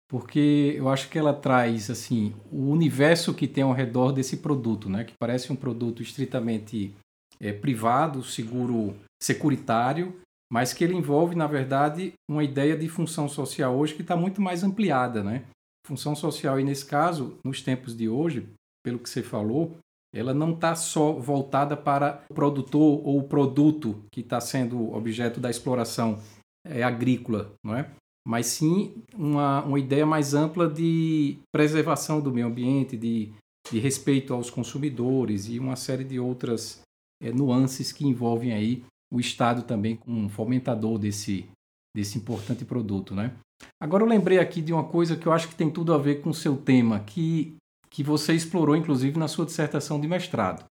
porque 0.08 0.74
eu 0.76 0.88
acho 0.88 1.08
que 1.08 1.18
ela 1.18 1.32
traz 1.32 1.90
assim 1.90 2.34
o 2.50 2.70
universo 2.70 3.34
que 3.34 3.48
tem 3.48 3.64
ao 3.64 3.72
redor 3.72 4.12
desse 4.12 4.38
produto, 4.38 4.88
né? 4.88 5.04
Que 5.04 5.14
parece 5.18 5.52
um 5.52 5.56
produto 5.56 6.02
estritamente 6.02 6.94
é, 7.40 7.52
privado, 7.52 8.22
seguro, 8.22 8.94
securitário, 9.22 10.20
mas 10.52 10.72
que 10.72 10.84
ele 10.84 10.94
envolve 10.94 11.34
na 11.34 11.46
verdade 11.46 12.12
uma 12.28 12.44
ideia 12.44 12.76
de 12.76 12.88
função 12.88 13.28
social 13.28 13.76
hoje 13.76 13.94
que 13.94 14.02
está 14.02 14.16
muito 14.16 14.40
mais 14.40 14.62
ampliada, 14.62 15.22
né? 15.22 15.44
Função 15.86 16.14
social 16.14 16.58
e 16.58 16.64
nesse 16.64 16.86
caso, 16.86 17.36
nos 17.44 17.60
tempos 17.60 17.96
de 17.96 18.08
hoje, 18.08 18.48
pelo 18.84 18.98
que 18.98 19.08
você 19.08 19.22
falou, 19.22 19.76
ela 20.14 20.32
não 20.32 20.52
está 20.52 20.74
só 20.76 21.12
voltada 21.12 21.76
para 21.76 22.22
o 22.30 22.34
produtor 22.34 23.02
ou 23.04 23.18
o 23.18 23.28
produto 23.28 24.04
que 24.12 24.20
está 24.20 24.40
sendo 24.40 24.94
objeto 24.94 25.40
da 25.40 25.50
exploração 25.50 26.20
é, 26.64 26.82
agrícola, 26.82 27.52
não 27.64 27.74
é? 27.74 27.90
Mas 28.26 28.46
sim 28.46 28.94
uma, 29.14 29.62
uma 29.62 29.78
ideia 29.78 30.06
mais 30.06 30.34
ampla 30.34 30.68
de 30.68 31.38
preservação 31.52 32.20
do 32.20 32.32
meio 32.32 32.46
ambiente, 32.46 32.96
de, 32.96 33.32
de 33.70 33.78
respeito 33.78 34.32
aos 34.32 34.50
consumidores 34.50 35.48
e 35.48 35.58
uma 35.58 35.76
série 35.76 36.04
de 36.04 36.18
outras 36.18 36.80
é, 37.22 37.30
nuances 37.30 37.92
que 37.92 38.06
envolvem 38.06 38.52
aí 38.52 38.84
o 39.12 39.20
Estado 39.20 39.62
também 39.62 39.96
como 39.96 40.18
um 40.18 40.28
fomentador 40.28 40.98
desse, 40.98 41.46
desse 41.94 42.18
importante 42.18 42.64
produto. 42.64 43.14
Né? 43.14 43.34
Agora 43.80 44.02
eu 44.02 44.08
lembrei 44.08 44.38
aqui 44.38 44.60
de 44.60 44.72
uma 44.72 44.84
coisa 44.84 45.16
que 45.16 45.26
eu 45.26 45.32
acho 45.32 45.48
que 45.48 45.54
tem 45.54 45.70
tudo 45.70 45.92
a 45.92 45.98
ver 45.98 46.20
com 46.20 46.30
o 46.30 46.34
seu 46.34 46.56
tema, 46.56 47.00
que, 47.00 47.54
que 47.90 48.02
você 48.02 48.32
explorou 48.32 48.74
inclusive 48.74 49.18
na 49.18 49.28
sua 49.28 49.46
dissertação 49.46 50.00
de 50.00 50.08
mestrado, 50.08 50.64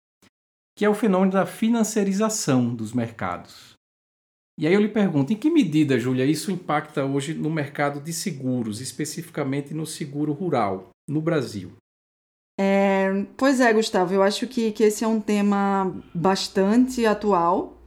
que 0.77 0.85
é 0.85 0.89
o 0.89 0.95
fenômeno 0.95 1.33
da 1.33 1.47
financiarização 1.47 2.75
dos 2.75 2.93
mercados. 2.93 3.75
E 4.59 4.67
aí 4.67 4.75
eu 4.75 4.81
lhe 4.81 4.89
pergunto, 4.89 5.33
em 5.33 5.37
que 5.37 5.51
medida, 5.51 5.99
Júlia, 5.99 6.27
isso 6.27 6.51
impacta 6.51 7.05
hoje 7.05 7.33
no 7.35 7.51
mercado 7.51 8.01
de 8.01 8.13
seguros, 8.13 8.81
especificamente 8.81 9.73
no 9.73 9.87
seguro 9.87 10.33
rural, 10.33 10.91
no 11.09 11.21
Brasil? 11.21 11.73
É, 12.61 13.25
pois 13.37 13.61
é, 13.61 13.73
Gustavo, 13.73 14.13
eu 14.13 14.23
acho 14.23 14.47
que, 14.47 14.71
que 14.73 14.85
esse 14.85 15.05
é 15.05 15.09
um 15.09 15.21
tema 15.21 15.95
bastante 16.15 17.07
atual, 17.07 17.79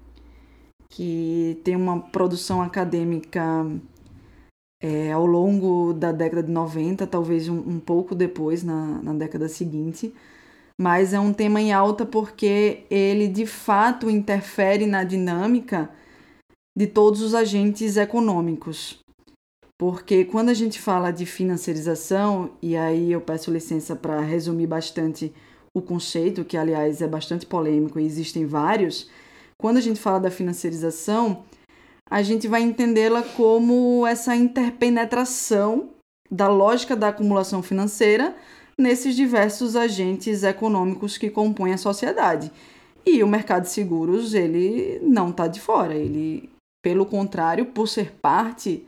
que 0.90 1.60
tem 1.64 1.76
uma 1.76 2.00
produção 2.00 2.62
acadêmica 2.62 3.42
é, 4.82 5.12
ao 5.12 5.26
longo 5.26 5.94
da 5.94 6.12
década 6.12 6.44
de 6.44 6.52
90, 6.52 7.06
talvez 7.06 7.48
um, 7.48 7.58
um 7.58 7.80
pouco 7.80 8.16
depois, 8.16 8.64
na, 8.64 9.02
na 9.04 9.14
década 9.14 9.48
seguinte, 9.48 10.14
mas 10.80 11.14
é 11.14 11.20
um 11.20 11.32
tema 11.32 11.62
em 11.62 11.72
alta 11.72 12.06
porque 12.06 12.84
ele 12.90 13.28
de 13.28 13.46
fato 13.46 14.10
interfere 14.10 14.86
na 14.86 15.04
dinâmica 15.04 15.90
de 16.75 16.88
todos 16.88 17.22
os 17.22 17.34
agentes 17.34 17.98
econômicos. 17.98 19.00
Porque 19.77 20.25
quando 20.25 20.50
a 20.50 20.53
gente 20.53 20.79
fala 20.79 21.12
de 21.12 21.25
financiarização, 21.25 22.51
e 22.62 22.75
aí 22.75 23.12
eu 23.12 23.22
peço 23.22 23.51
licença 23.51 23.96
para 23.96 24.22
resumir 24.22 24.67
bastante 24.67 25.34
o 25.75 25.82
conceito, 25.82 26.46
que 26.46 26.55
aliás 26.55 27.01
é 27.01 27.08
bastante 27.08 27.46
polêmico 27.46 28.00
e 28.00 28.05
existem 28.05 28.46
vários, 28.46 29.10
quando 29.58 29.77
a 29.77 29.82
gente 29.82 30.00
fala 30.00 30.20
da 30.20 30.32
financiarização, 30.32 31.44
a 32.10 32.22
gente 32.22 32.48
vai 32.48 32.62
entendê-la 32.62 33.22
como 33.22 34.05
essa 34.05 34.36
interpenetração 34.36 35.89
da 36.32 36.48
lógica 36.48 36.96
da 36.96 37.10
acumulação 37.10 37.62
financeira 37.62 38.36
nesses 38.77 39.15
diversos 39.15 39.75
agentes 39.75 40.44
econômicos 40.44 41.17
que 41.17 41.29
compõem 41.29 41.74
a 41.74 41.77
sociedade. 41.77 42.51
E 43.05 43.24
o 43.24 43.27
mercado 43.27 43.63
de 43.63 43.70
seguros, 43.70 44.34
ele 44.34 45.00
não 45.01 45.29
está 45.29 45.48
de 45.48 45.62
fora, 45.62 45.94
ele, 45.94 46.50
pelo 46.86 47.04
contrário, 47.04 47.65
por 47.65 47.88
ser 47.88 48.12
parte 48.22 48.86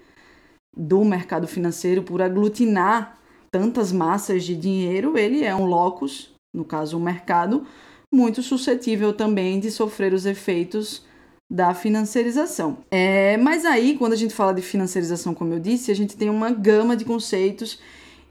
do 0.71 1.03
mercado 1.03 1.47
financeiro, 1.47 2.03
por 2.03 2.21
aglutinar 2.21 3.17
tantas 3.51 3.91
massas 3.91 4.43
de 4.43 4.55
dinheiro, 4.55 5.17
ele 5.17 5.43
é 5.43 5.55
um 5.55 5.65
locus, 5.65 6.31
no 6.53 6.63
caso 6.63 6.95
o 6.95 7.01
mercado, 7.01 7.65
muito 8.13 8.43
suscetível 8.43 9.13
também 9.13 9.59
de 9.59 9.71
sofrer 9.71 10.13
os 10.13 10.27
efeitos 10.27 11.07
da 11.51 11.73
financiarização. 11.73 12.77
É, 12.91 13.35
mas 13.37 13.65
aí, 13.65 13.97
quando 13.97 14.13
a 14.13 14.17
gente 14.17 14.35
fala 14.35 14.53
de 14.53 14.61
financiarização, 14.61 15.33
como 15.33 15.53
eu 15.53 15.59
disse, 15.59 15.89
a 15.89 15.95
gente 15.95 16.15
tem 16.15 16.29
uma 16.29 16.51
gama 16.51 16.95
de 16.95 17.03
conceitos 17.03 17.79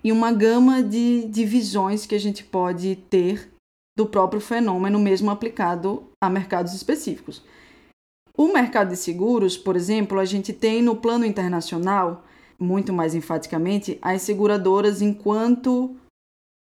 e 0.04 0.12
uma 0.12 0.30
gama 0.30 0.80
de, 0.80 1.24
de 1.24 1.44
visões 1.44 2.06
que 2.06 2.14
a 2.14 2.20
gente 2.20 2.44
pode 2.44 2.94
ter 3.10 3.50
do 3.98 4.06
próprio 4.06 4.40
fenômeno, 4.40 5.00
mesmo 5.00 5.28
aplicado 5.28 6.04
a 6.22 6.30
mercados 6.30 6.72
específicos. 6.72 7.42
O 8.36 8.52
mercado 8.52 8.90
de 8.90 8.96
seguros, 8.96 9.56
por 9.56 9.76
exemplo, 9.76 10.18
a 10.18 10.24
gente 10.26 10.52
tem 10.52 10.82
no 10.82 10.96
plano 10.96 11.24
internacional, 11.24 12.22
muito 12.58 12.92
mais 12.92 13.14
enfaticamente, 13.14 13.98
as 14.02 14.22
seguradoras 14.22 15.00
enquanto 15.00 15.96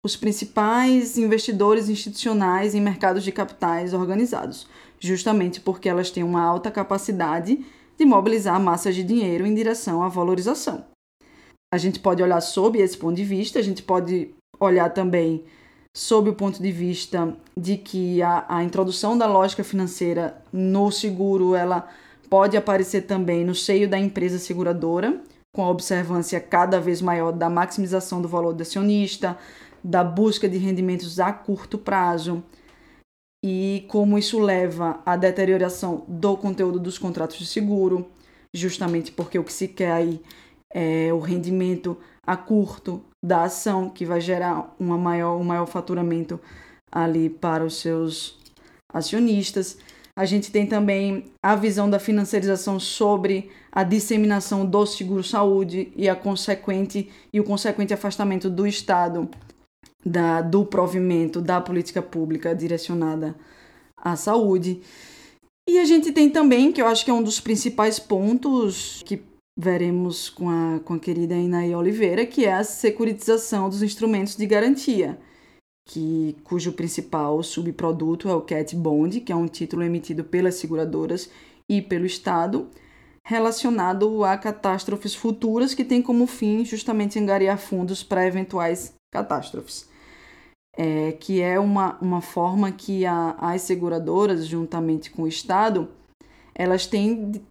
os 0.02 0.16
principais 0.16 1.18
investidores 1.18 1.90
institucionais 1.90 2.74
em 2.74 2.80
mercados 2.80 3.22
de 3.22 3.30
capitais 3.30 3.92
organizados, 3.92 4.66
justamente 4.98 5.60
porque 5.60 5.88
elas 5.88 6.10
têm 6.10 6.22
uma 6.22 6.42
alta 6.42 6.70
capacidade 6.70 7.62
de 7.98 8.04
mobilizar 8.06 8.58
massas 8.58 8.94
de 8.94 9.02
dinheiro 9.02 9.46
em 9.46 9.54
direção 9.54 10.02
à 10.02 10.08
valorização. 10.08 10.86
A 11.72 11.76
gente 11.76 12.00
pode 12.00 12.22
olhar 12.22 12.40
sob 12.40 12.78
esse 12.78 12.96
ponto 12.96 13.16
de 13.16 13.24
vista, 13.24 13.58
a 13.58 13.62
gente 13.62 13.82
pode 13.82 14.34
olhar 14.58 14.88
também 14.88 15.44
sob 15.96 16.30
o 16.30 16.34
ponto 16.34 16.62
de 16.62 16.70
vista 16.70 17.36
de 17.56 17.76
que 17.76 18.22
a, 18.22 18.44
a 18.48 18.64
introdução 18.64 19.16
da 19.18 19.26
lógica 19.26 19.64
financeira 19.64 20.40
no 20.52 20.90
seguro 20.90 21.54
ela 21.54 21.88
pode 22.28 22.56
aparecer 22.56 23.02
também 23.02 23.44
no 23.44 23.54
seio 23.54 23.88
da 23.88 23.98
empresa 23.98 24.38
seguradora, 24.38 25.20
com 25.52 25.64
a 25.64 25.70
observância 25.70 26.40
cada 26.40 26.80
vez 26.80 27.02
maior 27.02 27.32
da 27.32 27.50
maximização 27.50 28.22
do 28.22 28.28
valor 28.28 28.54
do 28.54 28.62
acionista, 28.62 29.36
da 29.82 30.04
busca 30.04 30.48
de 30.48 30.56
rendimentos 30.56 31.18
a 31.18 31.32
curto 31.32 31.76
prazo. 31.76 32.42
E 33.44 33.84
como 33.88 34.18
isso 34.18 34.38
leva 34.38 35.00
à 35.04 35.16
deterioração 35.16 36.04
do 36.06 36.36
conteúdo 36.36 36.78
dos 36.78 36.98
contratos 36.98 37.38
de 37.38 37.46
seguro, 37.46 38.06
justamente 38.54 39.10
porque 39.10 39.38
o 39.38 39.44
que 39.44 39.52
se 39.52 39.66
quer 39.66 39.92
aí 39.92 40.20
é 40.72 41.12
o 41.12 41.18
rendimento 41.18 41.96
a 42.26 42.36
curto 42.36 43.02
da 43.24 43.44
ação, 43.44 43.88
que 43.88 44.04
vai 44.04 44.20
gerar 44.20 44.74
uma 44.78 44.96
maior, 44.96 45.36
um 45.36 45.44
maior 45.44 45.66
faturamento 45.66 46.40
ali 46.90 47.28
para 47.28 47.64
os 47.64 47.76
seus 47.76 48.38
acionistas. 48.92 49.78
A 50.16 50.24
gente 50.24 50.50
tem 50.50 50.66
também 50.66 51.24
a 51.42 51.54
visão 51.54 51.88
da 51.88 51.98
financiarização 51.98 52.78
sobre 52.80 53.50
a 53.70 53.82
disseminação 53.82 54.66
do 54.66 54.84
seguro-saúde 54.84 55.92
e 55.96 56.08
a 56.08 56.16
consequente 56.16 57.10
e 57.32 57.40
o 57.40 57.44
consequente 57.44 57.94
afastamento 57.94 58.50
do 58.50 58.66
Estado 58.66 59.28
da, 60.04 60.40
do 60.40 60.64
provimento 60.64 61.40
da 61.40 61.60
política 61.60 62.02
pública 62.02 62.54
direcionada 62.54 63.34
à 63.96 64.16
saúde. 64.16 64.80
E 65.68 65.78
a 65.78 65.84
gente 65.84 66.10
tem 66.10 66.28
também, 66.28 66.72
que 66.72 66.82
eu 66.82 66.86
acho 66.86 67.04
que 67.04 67.10
é 67.10 67.14
um 67.14 67.22
dos 67.22 67.38
principais 67.38 67.98
pontos 67.98 69.02
que 69.04 69.22
veremos 69.60 70.30
com 70.30 70.48
a, 70.48 70.80
com 70.80 70.94
a 70.94 70.98
querida 70.98 71.34
Inaí 71.34 71.74
Oliveira, 71.74 72.24
que 72.24 72.46
é 72.46 72.54
a 72.54 72.64
securitização 72.64 73.68
dos 73.68 73.82
instrumentos 73.82 74.34
de 74.34 74.46
garantia, 74.46 75.18
que, 75.86 76.34
cujo 76.44 76.72
principal 76.72 77.42
subproduto 77.42 78.28
é 78.28 78.34
o 78.34 78.40
CAT 78.40 78.74
Bond, 78.74 79.20
que 79.20 79.30
é 79.30 79.36
um 79.36 79.46
título 79.46 79.82
emitido 79.82 80.24
pelas 80.24 80.54
seguradoras 80.54 81.30
e 81.68 81.82
pelo 81.82 82.06
Estado, 82.06 82.68
relacionado 83.26 84.24
a 84.24 84.38
catástrofes 84.38 85.14
futuras 85.14 85.74
que 85.74 85.84
tem 85.84 86.00
como 86.00 86.26
fim 86.26 86.64
justamente 86.64 87.18
angariar 87.18 87.58
fundos 87.58 88.02
para 88.02 88.26
eventuais 88.26 88.94
catástrofes. 89.12 89.88
É, 90.74 91.12
que 91.12 91.42
é 91.42 91.60
uma, 91.60 91.98
uma 92.00 92.22
forma 92.22 92.72
que 92.72 93.04
a, 93.04 93.32
as 93.32 93.62
seguradoras, 93.62 94.46
juntamente 94.46 95.10
com 95.10 95.22
o 95.22 95.28
Estado, 95.28 95.88
elas 96.54 96.86
têm 96.86 97.42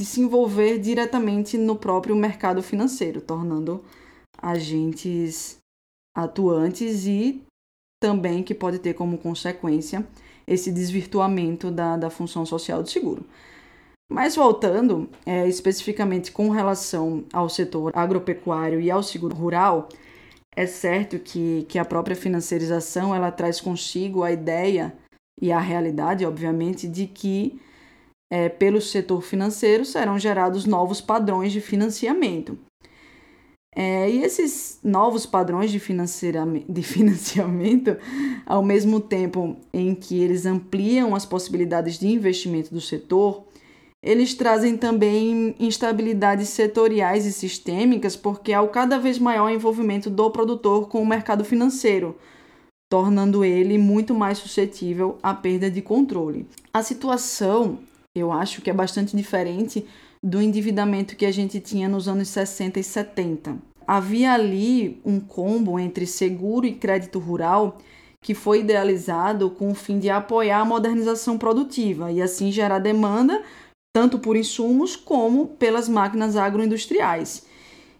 de, 0.00 0.06
se 0.06 0.20
envolver 0.20 0.78
diretamente 0.78 1.58
no 1.58 1.76
próprio 1.76 2.16
mercado 2.16 2.62
financeiro, 2.62 3.20
tornando 3.20 3.84
agentes 4.40 5.58
atuantes 6.16 7.06
e 7.06 7.42
também 8.02 8.42
que 8.42 8.54
pode 8.54 8.78
ter 8.78 8.94
como 8.94 9.18
consequência 9.18 10.06
esse 10.46 10.72
desvirtuamento 10.72 11.70
da, 11.70 11.98
da 11.98 12.08
função 12.08 12.46
social 12.46 12.82
do 12.82 12.88
seguro. 12.88 13.26
Mas 14.10 14.34
voltando 14.34 15.08
é, 15.26 15.46
especificamente 15.46 16.32
com 16.32 16.48
relação 16.48 17.24
ao 17.30 17.48
setor 17.50 17.92
agropecuário 17.94 18.80
e 18.80 18.90
ao 18.90 19.02
seguro 19.02 19.36
rural, 19.36 19.88
é 20.56 20.66
certo 20.66 21.18
que, 21.18 21.66
que 21.68 21.78
a 21.78 21.84
própria 21.84 22.16
financiarização 22.16 23.14
ela 23.14 23.30
traz 23.30 23.60
consigo 23.60 24.24
a 24.24 24.32
ideia 24.32 24.96
e 25.40 25.52
a 25.52 25.60
realidade, 25.60 26.24
obviamente, 26.24 26.88
de 26.88 27.06
que 27.06 27.60
é, 28.30 28.48
pelo 28.48 28.80
setor 28.80 29.22
financeiro 29.22 29.84
serão 29.84 30.18
gerados 30.18 30.64
novos 30.64 31.00
padrões 31.00 31.52
de 31.52 31.60
financiamento. 31.60 32.56
É, 33.74 34.10
e 34.10 34.22
esses 34.22 34.80
novos 34.82 35.26
padrões 35.26 35.70
de, 35.70 35.80
de 36.68 36.82
financiamento, 36.82 37.96
ao 38.46 38.62
mesmo 38.62 39.00
tempo 39.00 39.56
em 39.72 39.94
que 39.94 40.20
eles 40.22 40.46
ampliam 40.46 41.14
as 41.14 41.26
possibilidades 41.26 41.98
de 41.98 42.08
investimento 42.08 42.72
do 42.72 42.80
setor, 42.80 43.44
eles 44.02 44.34
trazem 44.34 44.76
também 44.76 45.54
instabilidades 45.60 46.48
setoriais 46.48 47.26
e 47.26 47.32
sistêmicas, 47.32 48.16
porque 48.16 48.52
há 48.52 48.62
o 48.62 48.68
cada 48.68 48.98
vez 48.98 49.18
maior 49.18 49.50
envolvimento 49.50 50.08
do 50.08 50.30
produtor 50.30 50.88
com 50.88 51.02
o 51.02 51.06
mercado 51.06 51.44
financeiro, 51.44 52.16
tornando 52.88 53.44
ele 53.44 53.76
muito 53.76 54.14
mais 54.14 54.38
suscetível 54.38 55.18
à 55.22 55.34
perda 55.34 55.70
de 55.70 55.82
controle. 55.82 56.46
A 56.72 56.82
situação, 56.82 57.78
eu 58.14 58.32
acho 58.32 58.60
que 58.60 58.70
é 58.70 58.72
bastante 58.72 59.16
diferente 59.16 59.86
do 60.22 60.40
endividamento 60.40 61.16
que 61.16 61.24
a 61.24 61.32
gente 61.32 61.60
tinha 61.60 61.88
nos 61.88 62.08
anos 62.08 62.28
60 62.28 62.80
e 62.80 62.82
70. 62.82 63.56
Havia 63.86 64.32
ali 64.32 65.00
um 65.04 65.20
combo 65.20 65.78
entre 65.78 66.06
seguro 66.06 66.66
e 66.66 66.74
crédito 66.74 67.18
rural 67.18 67.78
que 68.22 68.34
foi 68.34 68.60
idealizado 68.60 69.50
com 69.50 69.70
o 69.70 69.74
fim 69.74 69.98
de 69.98 70.10
apoiar 70.10 70.60
a 70.60 70.64
modernização 70.64 71.38
produtiva 71.38 72.12
e 72.12 72.20
assim 72.20 72.52
gerar 72.52 72.78
demanda 72.78 73.42
tanto 73.94 74.18
por 74.18 74.36
insumos 74.36 74.94
como 74.94 75.46
pelas 75.46 75.88
máquinas 75.88 76.36
agroindustriais. 76.36 77.46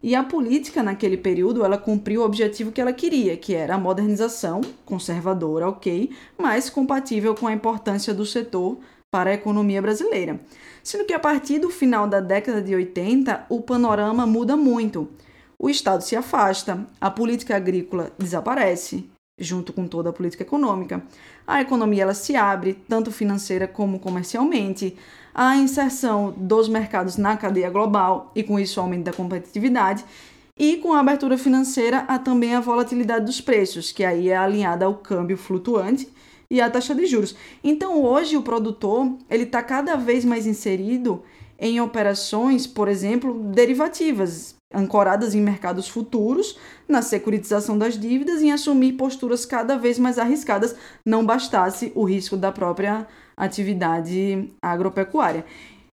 E 0.03 0.15
a 0.15 0.23
política 0.23 0.83
naquele 0.83 1.17
período, 1.17 1.65
ela 1.65 1.77
cumpriu 1.77 2.23
o 2.23 2.25
objetivo 2.25 2.73
que 2.73 2.81
ela 2.81 2.93
queria, 2.93 3.37
que 3.37 3.55
era 3.55 3.75
a 3.75 3.79
modernização 3.79 4.61
conservadora, 4.85 5.69
OK, 5.69 6.11
mas 6.39 6.71
compatível 6.71 7.35
com 7.35 7.47
a 7.47 7.53
importância 7.53 8.15
do 8.15 8.25
setor 8.25 8.79
para 9.11 9.31
a 9.31 9.35
economia 9.35 9.83
brasileira. 9.83 10.41
Sendo 10.85 11.05
que 11.05 11.13
a 11.13 11.19
partir 11.19 11.59
do 11.59 11.69
final 11.69 12.07
da 12.07 12.21
década 12.21 12.63
de 12.63 12.75
80, 12.75 13.47
o 13.49 13.61
panorama 13.61 14.25
muda 14.25 14.57
muito. 14.57 15.09
O 15.59 15.69
Estado 15.69 16.03
se 16.03 16.15
afasta, 16.15 16.87
a 17.01 17.11
política 17.11 17.57
agrícola 17.57 18.13
desaparece, 18.17 19.11
junto 19.37 19.73
com 19.73 19.89
toda 19.89 20.11
a 20.11 20.13
política 20.13 20.45
econômica. 20.45 21.03
A 21.45 21.61
economia 21.61 22.05
ela 22.05 22.15
se 22.15 22.37
abre, 22.37 22.75
tanto 22.89 23.11
financeira 23.11 23.67
como 23.67 23.99
comercialmente 23.99 24.97
a 25.35 25.57
inserção 25.57 26.33
dos 26.37 26.69
mercados 26.69 27.17
na 27.17 27.37
cadeia 27.37 27.69
global 27.69 28.31
e 28.35 28.45
com 28.45 28.61
isso 28.61 28.79
o 28.79 28.83
aumento 28.83 29.05
da 29.05 29.13
competitividade, 29.13 30.05
e 30.57 30.77
com 30.77 30.93
a 30.93 31.01
abertura 31.01 31.39
financeira 31.39 32.05
há 32.07 32.19
também 32.19 32.55
a 32.55 32.61
volatilidade 32.61 33.25
dos 33.25 33.41
preços, 33.41 33.91
que 33.91 34.05
aí 34.05 34.29
é 34.29 34.37
alinhada 34.37 34.85
ao 34.85 34.95
câmbio 34.95 35.37
flutuante 35.37 36.07
e 36.51 36.61
à 36.61 36.69
taxa 36.69 36.95
de 36.95 37.07
juros. 37.07 37.37
Então 37.63 38.03
hoje 38.03 38.37
o 38.37 38.43
produtor 38.43 39.17
ele 39.31 39.45
está 39.45 39.63
cada 39.63 39.97
vez 39.97 40.25
mais 40.25 40.47
inserido 40.47 41.23
em 41.59 41.81
operações, 41.81 42.67
por 42.67 42.89
exemplo, 42.89 43.35
derivativas, 43.35 44.57
ancoradas 44.73 45.35
em 45.35 45.41
mercados 45.41 45.89
futuros, 45.89 46.59
na 46.89 47.03
securitização 47.03 47.79
das 47.79 47.99
dívidas 47.99 48.41
e 48.41 48.47
em 48.47 48.53
assumir 48.53 48.95
posturas 48.95 49.45
cada 49.45 49.77
vez 49.77 49.99
mais 49.99 50.19
arriscadas, 50.19 50.75
não 51.07 51.25
bastasse 51.25 51.93
o 51.95 52.05
risco 52.05 52.37
da 52.37 52.51
própria 52.51 53.07
atividade 53.37 54.49
agropecuária. 54.63 55.45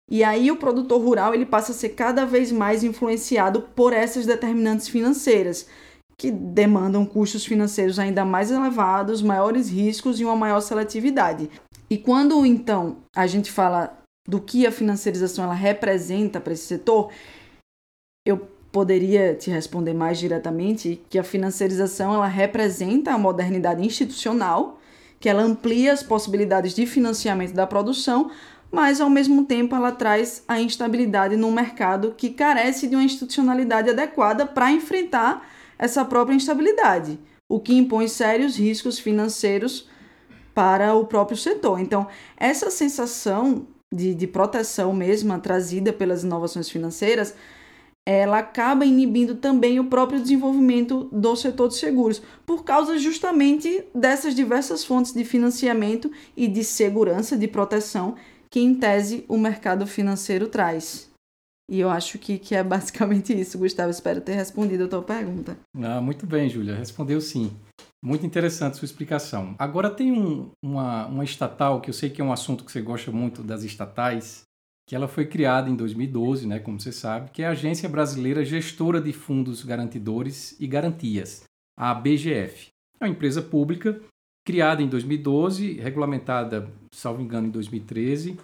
E 0.10 0.24
aí 0.24 0.52
o 0.52 0.58
produtor 0.58 1.02
rural 1.02 1.34
ele 1.34 1.46
passa 1.46 1.72
a 1.72 1.76
ser 1.76 1.90
cada 1.90 2.26
vez 2.26 2.52
mais 2.52 2.84
influenciado 2.84 3.62
por 3.76 3.94
essas 3.94 4.26
determinantes 4.26 4.88
financeiras, 4.88 5.68
que 6.22 6.30
demandam 6.30 7.04
custos 7.04 7.44
financeiros 7.44 7.98
ainda 7.98 8.24
mais 8.24 8.52
elevados, 8.52 9.24
maiores 9.24 9.72
riscos 9.72 10.20
e 10.20 10.24
uma 10.24 10.36
maior 10.36 10.60
seletividade. 10.60 11.50
E 11.90 11.98
quando 11.98 12.46
então 12.46 12.98
a 13.16 13.26
gente 13.26 13.52
fala 13.52 13.98
do 14.28 14.40
que 14.40 14.68
a 14.68 14.72
financiarização 14.72 15.46
ela 15.46 15.56
representa 15.56 16.40
para 16.40 16.54
esse 16.54 16.68
setor, 16.68 17.12
eu 18.24 18.38
poderia 18.72 19.34
te 19.34 19.50
responder 19.50 19.96
mais 19.96 20.20
diretamente 20.20 21.02
que 21.10 21.18
a 21.18 21.24
financiarização 21.24 22.14
ela 22.14 22.28
representa 22.28 23.12
a 23.12 23.18
modernidade 23.18 23.84
institucional, 23.84 24.80
que 25.20 25.28
ela 25.28 25.42
amplia 25.42 25.92
as 25.92 26.04
possibilidades 26.04 26.76
de 26.76 26.86
financiamento 26.86 27.56
da 27.56 27.66
produção, 27.66 28.30
mas 28.72 29.02
ao 29.02 29.10
mesmo 29.10 29.44
tempo 29.46 29.76
ela 29.76 29.92
traz 29.92 30.44
a 30.48 30.62
instabilidade 30.62 31.36
num 31.36 31.52
mercado 31.52 32.14
que 32.16 32.30
carece 32.30 32.88
de 32.88 32.96
uma 32.96 33.04
institucionalidade 33.04 33.90
adequada 33.90 34.46
para 34.46 34.72
enfrentar 34.72 35.50
essa 35.82 36.06
própria 36.06 36.36
instabilidade, 36.36 37.20
o 37.50 37.60
que 37.60 37.74
impõe 37.74 38.08
sérios 38.08 38.56
riscos 38.56 39.00
financeiros 39.00 39.89
para 40.54 40.94
o 40.94 41.06
próprio 41.06 41.36
setor. 41.36 41.80
Então, 41.80 42.08
essa 42.38 42.70
sensação 42.70 43.67
de, 43.91 44.13
de 44.13 44.28
proteção 44.28 44.94
mesma 44.94 45.39
trazida 45.39 45.91
pelas 45.91 46.24
inovações 46.24 46.70
financeiras, 46.70 47.34
ela 48.06 48.38
acaba 48.39 48.86
inibindo 48.86 49.36
também 49.36 49.80
o 49.80 49.86
próprio 49.86 50.22
desenvolvimento 50.22 51.10
do 51.12 51.36
setor 51.36 51.67
de 51.67 51.76
seguros, 51.76 52.22
por 52.46 52.63
causa 52.63 52.98
justamente 52.98 53.84
dessas 53.94 54.36
diversas 54.36 54.86
fontes 54.86 55.13
de 55.13 55.26
financiamento 55.26 56.12
e 56.38 56.48
de 56.48 56.63
segurança, 56.63 57.36
de 57.36 57.48
proteção, 57.48 58.15
que 58.50 58.60
em 58.60 58.76
tese 58.76 59.26
o 59.28 59.38
mercado 59.38 59.88
financeiro 59.88 60.48
traz. 60.48 61.11
E 61.72 61.80
eu 61.80 61.90
acho 61.90 62.20
que, 62.20 62.38
que 62.38 62.54
é 62.54 62.62
basicamente 62.62 63.32
isso, 63.32 63.58
Gustavo. 63.58 63.90
Espero 63.90 64.20
ter 64.20 64.34
respondido 64.34 64.84
a 64.84 64.88
tua 64.90 65.02
pergunta. 65.02 65.58
Ah, 65.82 66.02
muito 66.02 66.28
bem, 66.28 66.50
Júlia. 66.50 66.76
Respondeu 66.76 67.22
sim. 67.22 67.50
Muito 68.04 68.26
interessante 68.26 68.76
sua 68.76 68.86
explicação. 68.86 69.56
Agora 69.58 69.90
tem 69.90 70.12
um, 70.12 70.52
uma, 70.62 71.06
uma 71.06 71.24
estatal, 71.24 71.80
que 71.80 71.90
eu 71.90 71.94
sei 71.94 72.10
que 72.10 72.20
é 72.20 72.26
um 72.26 72.34
assunto 72.34 72.66
que 72.66 72.72
você 72.74 72.82
gosta 72.82 73.10
muito 73.10 73.42
das 73.42 73.64
estatais, 73.64 74.44
que 74.86 74.94
ela 74.94 75.08
foi 75.08 75.26
criada 75.26 75.70
em 75.70 75.76
2012, 75.76 76.46
né, 76.46 76.60
como 76.60 76.78
você 76.78 76.92
sabe, 76.92 77.32
que 77.32 77.42
é 77.42 77.48
a 77.48 77.52
Agência 77.52 77.88
Brasileira 77.88 78.44
Gestora 78.44 79.00
de 79.00 79.14
Fundos 79.14 79.64
Garantidores 79.64 80.60
e 80.60 80.68
Garantias, 80.68 81.44
a 81.80 81.94
BGF. 81.94 82.68
É 83.00 83.06
uma 83.06 83.12
empresa 83.12 83.42
pública 83.42 84.02
criada 84.46 84.82
em 84.82 84.90
2012, 84.90 85.74
regulamentada, 85.74 86.70
salvo 86.92 87.22
engano, 87.22 87.48
em 87.48 87.52
2013. 87.52 88.38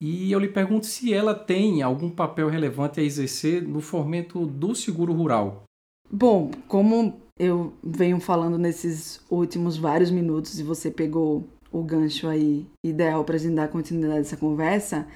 E 0.00 0.32
eu 0.32 0.38
lhe 0.38 0.48
pergunto 0.48 0.86
se 0.86 1.12
ela 1.12 1.34
tem 1.34 1.82
algum 1.82 2.08
papel 2.08 2.48
relevante 2.48 3.00
a 3.00 3.02
exercer 3.02 3.62
no 3.62 3.80
fomento 3.80 4.46
do 4.46 4.74
seguro 4.74 5.12
rural. 5.12 5.64
Bom, 6.10 6.50
como 6.66 7.20
eu 7.38 7.72
venho 7.84 8.18
falando 8.18 8.58
nesses 8.58 9.20
últimos 9.30 9.76
vários 9.76 10.10
minutos 10.10 10.58
e 10.58 10.62
você 10.62 10.90
pegou 10.90 11.46
o 11.70 11.82
gancho 11.82 12.28
aí 12.28 12.66
ideal 12.84 13.24
para 13.24 13.36
a 13.36 13.38
gente 13.38 13.54
dar 13.54 13.68
continuidade 13.68 14.18
a 14.18 14.22
essa 14.22 14.36
conversa, 14.36 15.06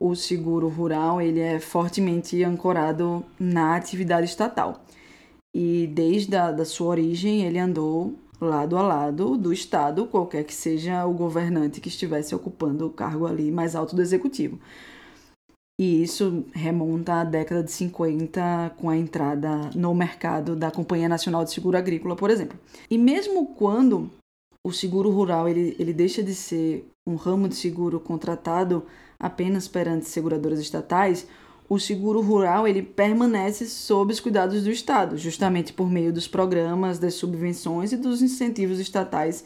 o 0.00 0.14
seguro 0.14 0.68
rural 0.68 1.20
ele 1.20 1.40
é 1.40 1.60
fortemente 1.60 2.42
ancorado 2.42 3.24
na 3.38 3.76
atividade 3.76 4.26
estatal. 4.26 4.84
E 5.54 5.86
desde 5.86 6.34
a 6.34 6.50
da 6.50 6.64
sua 6.64 6.88
origem 6.88 7.42
ele 7.44 7.58
andou 7.58 8.14
lado 8.40 8.76
a 8.76 8.82
lado 8.82 9.36
do 9.36 9.52
Estado, 9.52 10.06
qualquer 10.06 10.44
que 10.44 10.54
seja 10.54 11.04
o 11.06 11.12
governante 11.12 11.80
que 11.80 11.88
estivesse 11.88 12.34
ocupando 12.34 12.86
o 12.86 12.90
cargo 12.90 13.26
ali 13.26 13.50
mais 13.50 13.74
alto 13.74 13.94
do 13.94 14.02
executivo. 14.02 14.58
E 15.80 16.02
isso 16.02 16.44
remonta 16.52 17.14
à 17.14 17.24
década 17.24 17.62
de 17.62 17.72
50, 17.72 18.74
com 18.76 18.88
a 18.88 18.96
entrada 18.96 19.70
no 19.74 19.92
mercado 19.92 20.54
da 20.54 20.70
Companhia 20.70 21.08
Nacional 21.08 21.44
de 21.44 21.52
Seguro 21.52 21.76
Agrícola, 21.76 22.14
por 22.14 22.30
exemplo. 22.30 22.58
E 22.88 22.96
mesmo 22.96 23.54
quando 23.54 24.08
o 24.64 24.72
seguro 24.72 25.10
rural 25.10 25.48
ele, 25.48 25.74
ele 25.78 25.92
deixa 25.92 26.22
de 26.22 26.34
ser 26.34 26.88
um 27.06 27.16
ramo 27.16 27.48
de 27.48 27.56
seguro 27.56 27.98
contratado 27.98 28.84
apenas 29.18 29.66
perante 29.66 30.08
seguradoras 30.08 30.60
estatais, 30.60 31.26
o 31.68 31.78
seguro 31.78 32.20
rural 32.20 32.68
ele 32.68 32.82
permanece 32.82 33.66
sob 33.66 34.12
os 34.12 34.20
cuidados 34.20 34.62
do 34.62 34.70
Estado, 34.70 35.16
justamente 35.16 35.72
por 35.72 35.90
meio 35.90 36.12
dos 36.12 36.28
programas, 36.28 36.98
das 36.98 37.14
subvenções 37.14 37.92
e 37.92 37.96
dos 37.96 38.20
incentivos 38.20 38.78
estatais 38.78 39.44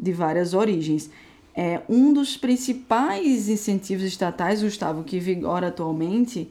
de 0.00 0.12
várias 0.12 0.54
origens. 0.54 1.10
É, 1.54 1.82
um 1.88 2.12
dos 2.12 2.36
principais 2.36 3.48
incentivos 3.48 4.04
estatais, 4.04 4.62
Gustavo, 4.62 5.04
que 5.04 5.20
vigora 5.20 5.68
atualmente, 5.68 6.50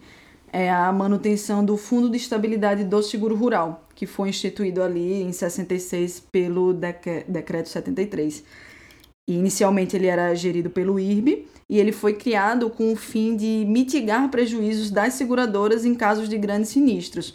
é 0.53 0.69
a 0.69 0.91
manutenção 0.91 1.63
do 1.63 1.75
Fundo 1.77 2.09
de 2.09 2.17
Estabilidade 2.17 2.83
do 2.83 3.01
Seguro 3.01 3.35
Rural, 3.35 3.87
que 3.95 4.05
foi 4.05 4.29
instituído 4.29 4.83
ali 4.83 5.21
em 5.21 5.31
66 5.31 6.19
pelo 6.31 6.73
Decreto 6.73 7.69
73. 7.69 8.43
E 9.27 9.33
inicialmente 9.33 9.95
ele 9.95 10.07
era 10.07 10.33
gerido 10.35 10.69
pelo 10.69 10.99
IRB 10.99 11.47
e 11.69 11.79
ele 11.79 11.91
foi 11.91 12.13
criado 12.13 12.69
com 12.69 12.91
o 12.91 12.95
fim 12.95 13.35
de 13.35 13.65
mitigar 13.67 14.29
prejuízos 14.29 14.91
das 14.91 15.13
seguradoras 15.13 15.85
em 15.85 15.95
casos 15.95 16.27
de 16.27 16.37
grandes 16.37 16.71
sinistros, 16.71 17.33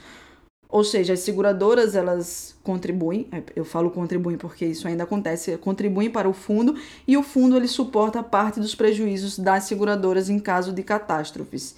ou 0.69 0.83
seja, 0.83 1.13
as 1.13 1.21
seguradoras 1.21 1.95
elas 1.95 2.57
contribuem, 2.63 3.29
é, 3.31 3.43
eu 3.55 3.65
falo 3.65 3.91
contribuem 3.91 4.37
porque 4.37 4.67
isso 4.67 4.89
ainda 4.89 5.05
acontece, 5.05 5.57
contribuem 5.59 6.11
para 6.11 6.29
o 6.29 6.33
fundo 6.33 6.75
e 7.07 7.17
o 7.17 7.23
fundo 7.23 7.57
ele 7.57 7.69
suporta 7.69 8.23
parte 8.23 8.59
dos 8.59 8.75
prejuízos 8.75 9.39
das 9.39 9.65
seguradoras 9.65 10.29
em 10.29 10.39
caso 10.39 10.73
de 10.73 10.83
catástrofes. 10.83 11.77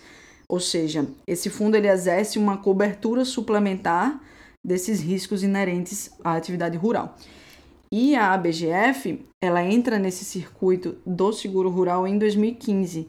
Ou 0.49 0.59
seja, 0.59 1.07
esse 1.27 1.51
fundo 1.51 1.77
ele 1.77 1.89
exerce 1.89 2.39
uma 2.39 2.57
cobertura 2.57 3.25
suplementar 3.25 4.21
desses 4.65 5.01
riscos 5.01 5.43
inerentes 5.43 6.11
à 6.25 6.35
atividade 6.35 6.77
rural. 6.77 7.17
E 7.91 8.15
a 8.15 8.33
ABGF, 8.35 9.25
ela 9.43 9.65
entra 9.65 9.99
nesse 9.99 10.25
circuito 10.25 10.99
do 11.07 11.33
seguro 11.33 11.71
rural 11.71 12.07
em 12.07 12.19
2015, 12.19 13.09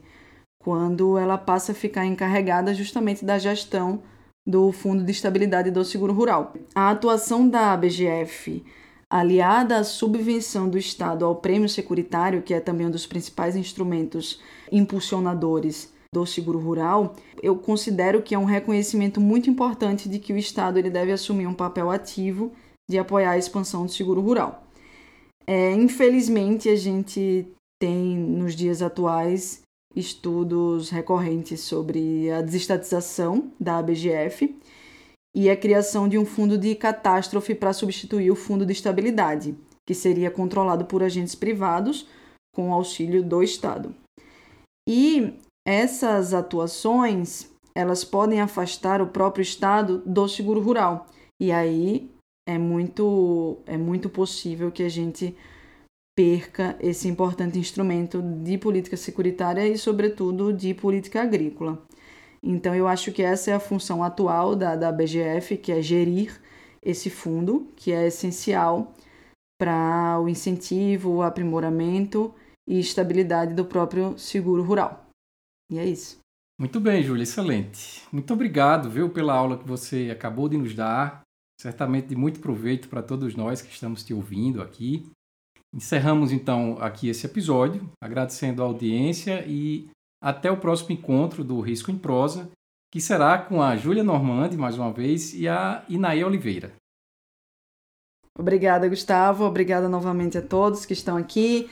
quando 0.62 1.18
ela 1.18 1.36
passa 1.36 1.72
a 1.72 1.74
ficar 1.74 2.06
encarregada 2.06 2.72
justamente 2.72 3.24
da 3.24 3.38
gestão 3.38 4.02
do 4.46 4.72
Fundo 4.72 5.04
de 5.04 5.12
Estabilidade 5.12 5.70
do 5.70 5.84
Seguro 5.84 6.14
Rural. 6.14 6.54
A 6.74 6.90
atuação 6.90 7.46
da 7.46 7.72
ABGF, 7.72 8.64
aliada 9.10 9.76
à 9.76 9.84
subvenção 9.84 10.68
do 10.68 10.78
Estado 10.78 11.26
ao 11.26 11.36
prêmio 11.36 11.68
securitário, 11.68 12.40
que 12.40 12.54
é 12.54 12.60
também 12.60 12.86
um 12.86 12.90
dos 12.90 13.06
principais 13.06 13.56
instrumentos 13.56 14.40
impulsionadores 14.72 15.92
do 16.12 16.26
seguro 16.26 16.58
rural, 16.58 17.14
eu 17.42 17.54
considero 17.54 18.22
que 18.22 18.34
é 18.34 18.38
um 18.38 18.44
reconhecimento 18.44 19.20
muito 19.20 19.48
importante 19.48 20.08
de 20.08 20.18
que 20.18 20.32
o 20.32 20.38
Estado 20.38 20.78
ele 20.78 20.90
deve 20.90 21.12
assumir 21.12 21.46
um 21.46 21.54
papel 21.54 21.90
ativo 21.90 22.50
de 22.88 22.98
apoiar 22.98 23.32
a 23.32 23.38
expansão 23.38 23.86
do 23.86 23.92
seguro 23.92 24.20
rural. 24.20 24.69
É, 25.50 25.72
infelizmente, 25.72 26.68
a 26.68 26.76
gente 26.76 27.44
tem 27.80 28.16
nos 28.16 28.54
dias 28.54 28.80
atuais 28.80 29.62
estudos 29.96 30.90
recorrentes 30.90 31.58
sobre 31.62 32.30
a 32.30 32.40
desestatização 32.40 33.50
da 33.58 33.78
ABGF 33.78 34.56
e 35.34 35.50
a 35.50 35.56
criação 35.56 36.08
de 36.08 36.16
um 36.16 36.24
fundo 36.24 36.56
de 36.56 36.76
catástrofe 36.76 37.52
para 37.52 37.72
substituir 37.72 38.30
o 38.30 38.36
fundo 38.36 38.64
de 38.64 38.72
estabilidade, 38.72 39.56
que 39.84 39.92
seria 39.92 40.30
controlado 40.30 40.84
por 40.84 41.02
agentes 41.02 41.34
privados 41.34 42.06
com 42.54 42.72
auxílio 42.72 43.20
do 43.20 43.42
Estado. 43.42 43.92
E 44.88 45.34
essas 45.66 46.32
atuações, 46.32 47.50
elas 47.74 48.04
podem 48.04 48.40
afastar 48.40 49.02
o 49.02 49.08
próprio 49.08 49.42
Estado 49.42 50.00
do 50.06 50.28
seguro 50.28 50.60
rural. 50.60 51.06
E 51.42 51.50
aí 51.50 52.08
é 52.46 52.58
muito 52.58 53.58
é 53.66 53.76
muito 53.76 54.08
possível 54.08 54.70
que 54.70 54.82
a 54.82 54.88
gente 54.88 55.36
perca 56.16 56.76
esse 56.80 57.08
importante 57.08 57.58
instrumento 57.58 58.20
de 58.20 58.58
política 58.58 58.96
securitária 58.96 59.66
e, 59.66 59.78
sobretudo, 59.78 60.52
de 60.52 60.74
política 60.74 61.22
agrícola. 61.22 61.82
Então, 62.42 62.74
eu 62.74 62.86
acho 62.88 63.12
que 63.12 63.22
essa 63.22 63.50
é 63.50 63.54
a 63.54 63.60
função 63.60 64.02
atual 64.02 64.56
da, 64.56 64.76
da 64.76 64.90
BGF, 64.90 65.56
que 65.56 65.72
é 65.72 65.80
gerir 65.80 66.40
esse 66.82 67.10
fundo, 67.10 67.68
que 67.76 67.92
é 67.92 68.06
essencial 68.06 68.94
para 69.58 70.18
o 70.20 70.28
incentivo, 70.28 71.10
o 71.10 71.22
aprimoramento 71.22 72.34
e 72.66 72.78
estabilidade 72.78 73.54
do 73.54 73.64
próprio 73.64 74.18
seguro 74.18 74.62
rural. 74.62 75.06
E 75.70 75.78
é 75.78 75.84
isso. 75.84 76.18
Muito 76.58 76.80
bem, 76.80 77.02
Júlia, 77.02 77.22
excelente. 77.22 78.02
Muito 78.12 78.32
obrigado, 78.32 78.90
viu, 78.90 79.08
pela 79.10 79.34
aula 79.34 79.58
que 79.58 79.66
você 79.66 80.10
acabou 80.10 80.48
de 80.48 80.58
nos 80.58 80.74
dar. 80.74 81.22
Certamente 81.60 82.08
de 82.08 82.16
muito 82.16 82.40
proveito 82.40 82.88
para 82.88 83.02
todos 83.02 83.36
nós 83.36 83.60
que 83.60 83.70
estamos 83.70 84.02
te 84.02 84.14
ouvindo 84.14 84.62
aqui. 84.62 85.06
Encerramos 85.74 86.32
então 86.32 86.78
aqui 86.80 87.10
esse 87.10 87.26
episódio, 87.26 87.86
agradecendo 88.02 88.62
a 88.62 88.64
audiência 88.64 89.44
e 89.46 89.90
até 90.22 90.50
o 90.50 90.56
próximo 90.56 90.92
encontro 90.92 91.44
do 91.44 91.60
Risco 91.60 91.90
em 91.90 91.98
Prosa, 91.98 92.50
que 92.90 92.98
será 92.98 93.36
com 93.36 93.60
a 93.60 93.76
Júlia 93.76 94.02
Normandi, 94.02 94.56
mais 94.56 94.78
uma 94.78 94.90
vez, 94.90 95.34
e 95.34 95.46
a 95.46 95.84
Inaê 95.86 96.24
Oliveira. 96.24 96.72
Obrigada, 98.38 98.88
Gustavo. 98.88 99.44
Obrigada 99.44 99.86
novamente 99.86 100.38
a 100.38 100.42
todos 100.42 100.86
que 100.86 100.94
estão 100.94 101.18
aqui, 101.18 101.68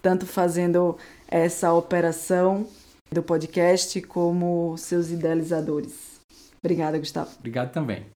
tanto 0.00 0.24
fazendo 0.24 0.96
essa 1.26 1.72
operação 1.72 2.68
do 3.10 3.24
podcast 3.24 4.00
como 4.02 4.78
seus 4.78 5.10
idealizadores. 5.10 6.20
Obrigada, 6.62 6.96
Gustavo. 6.96 7.30
Obrigado 7.40 7.72
também. 7.72 8.06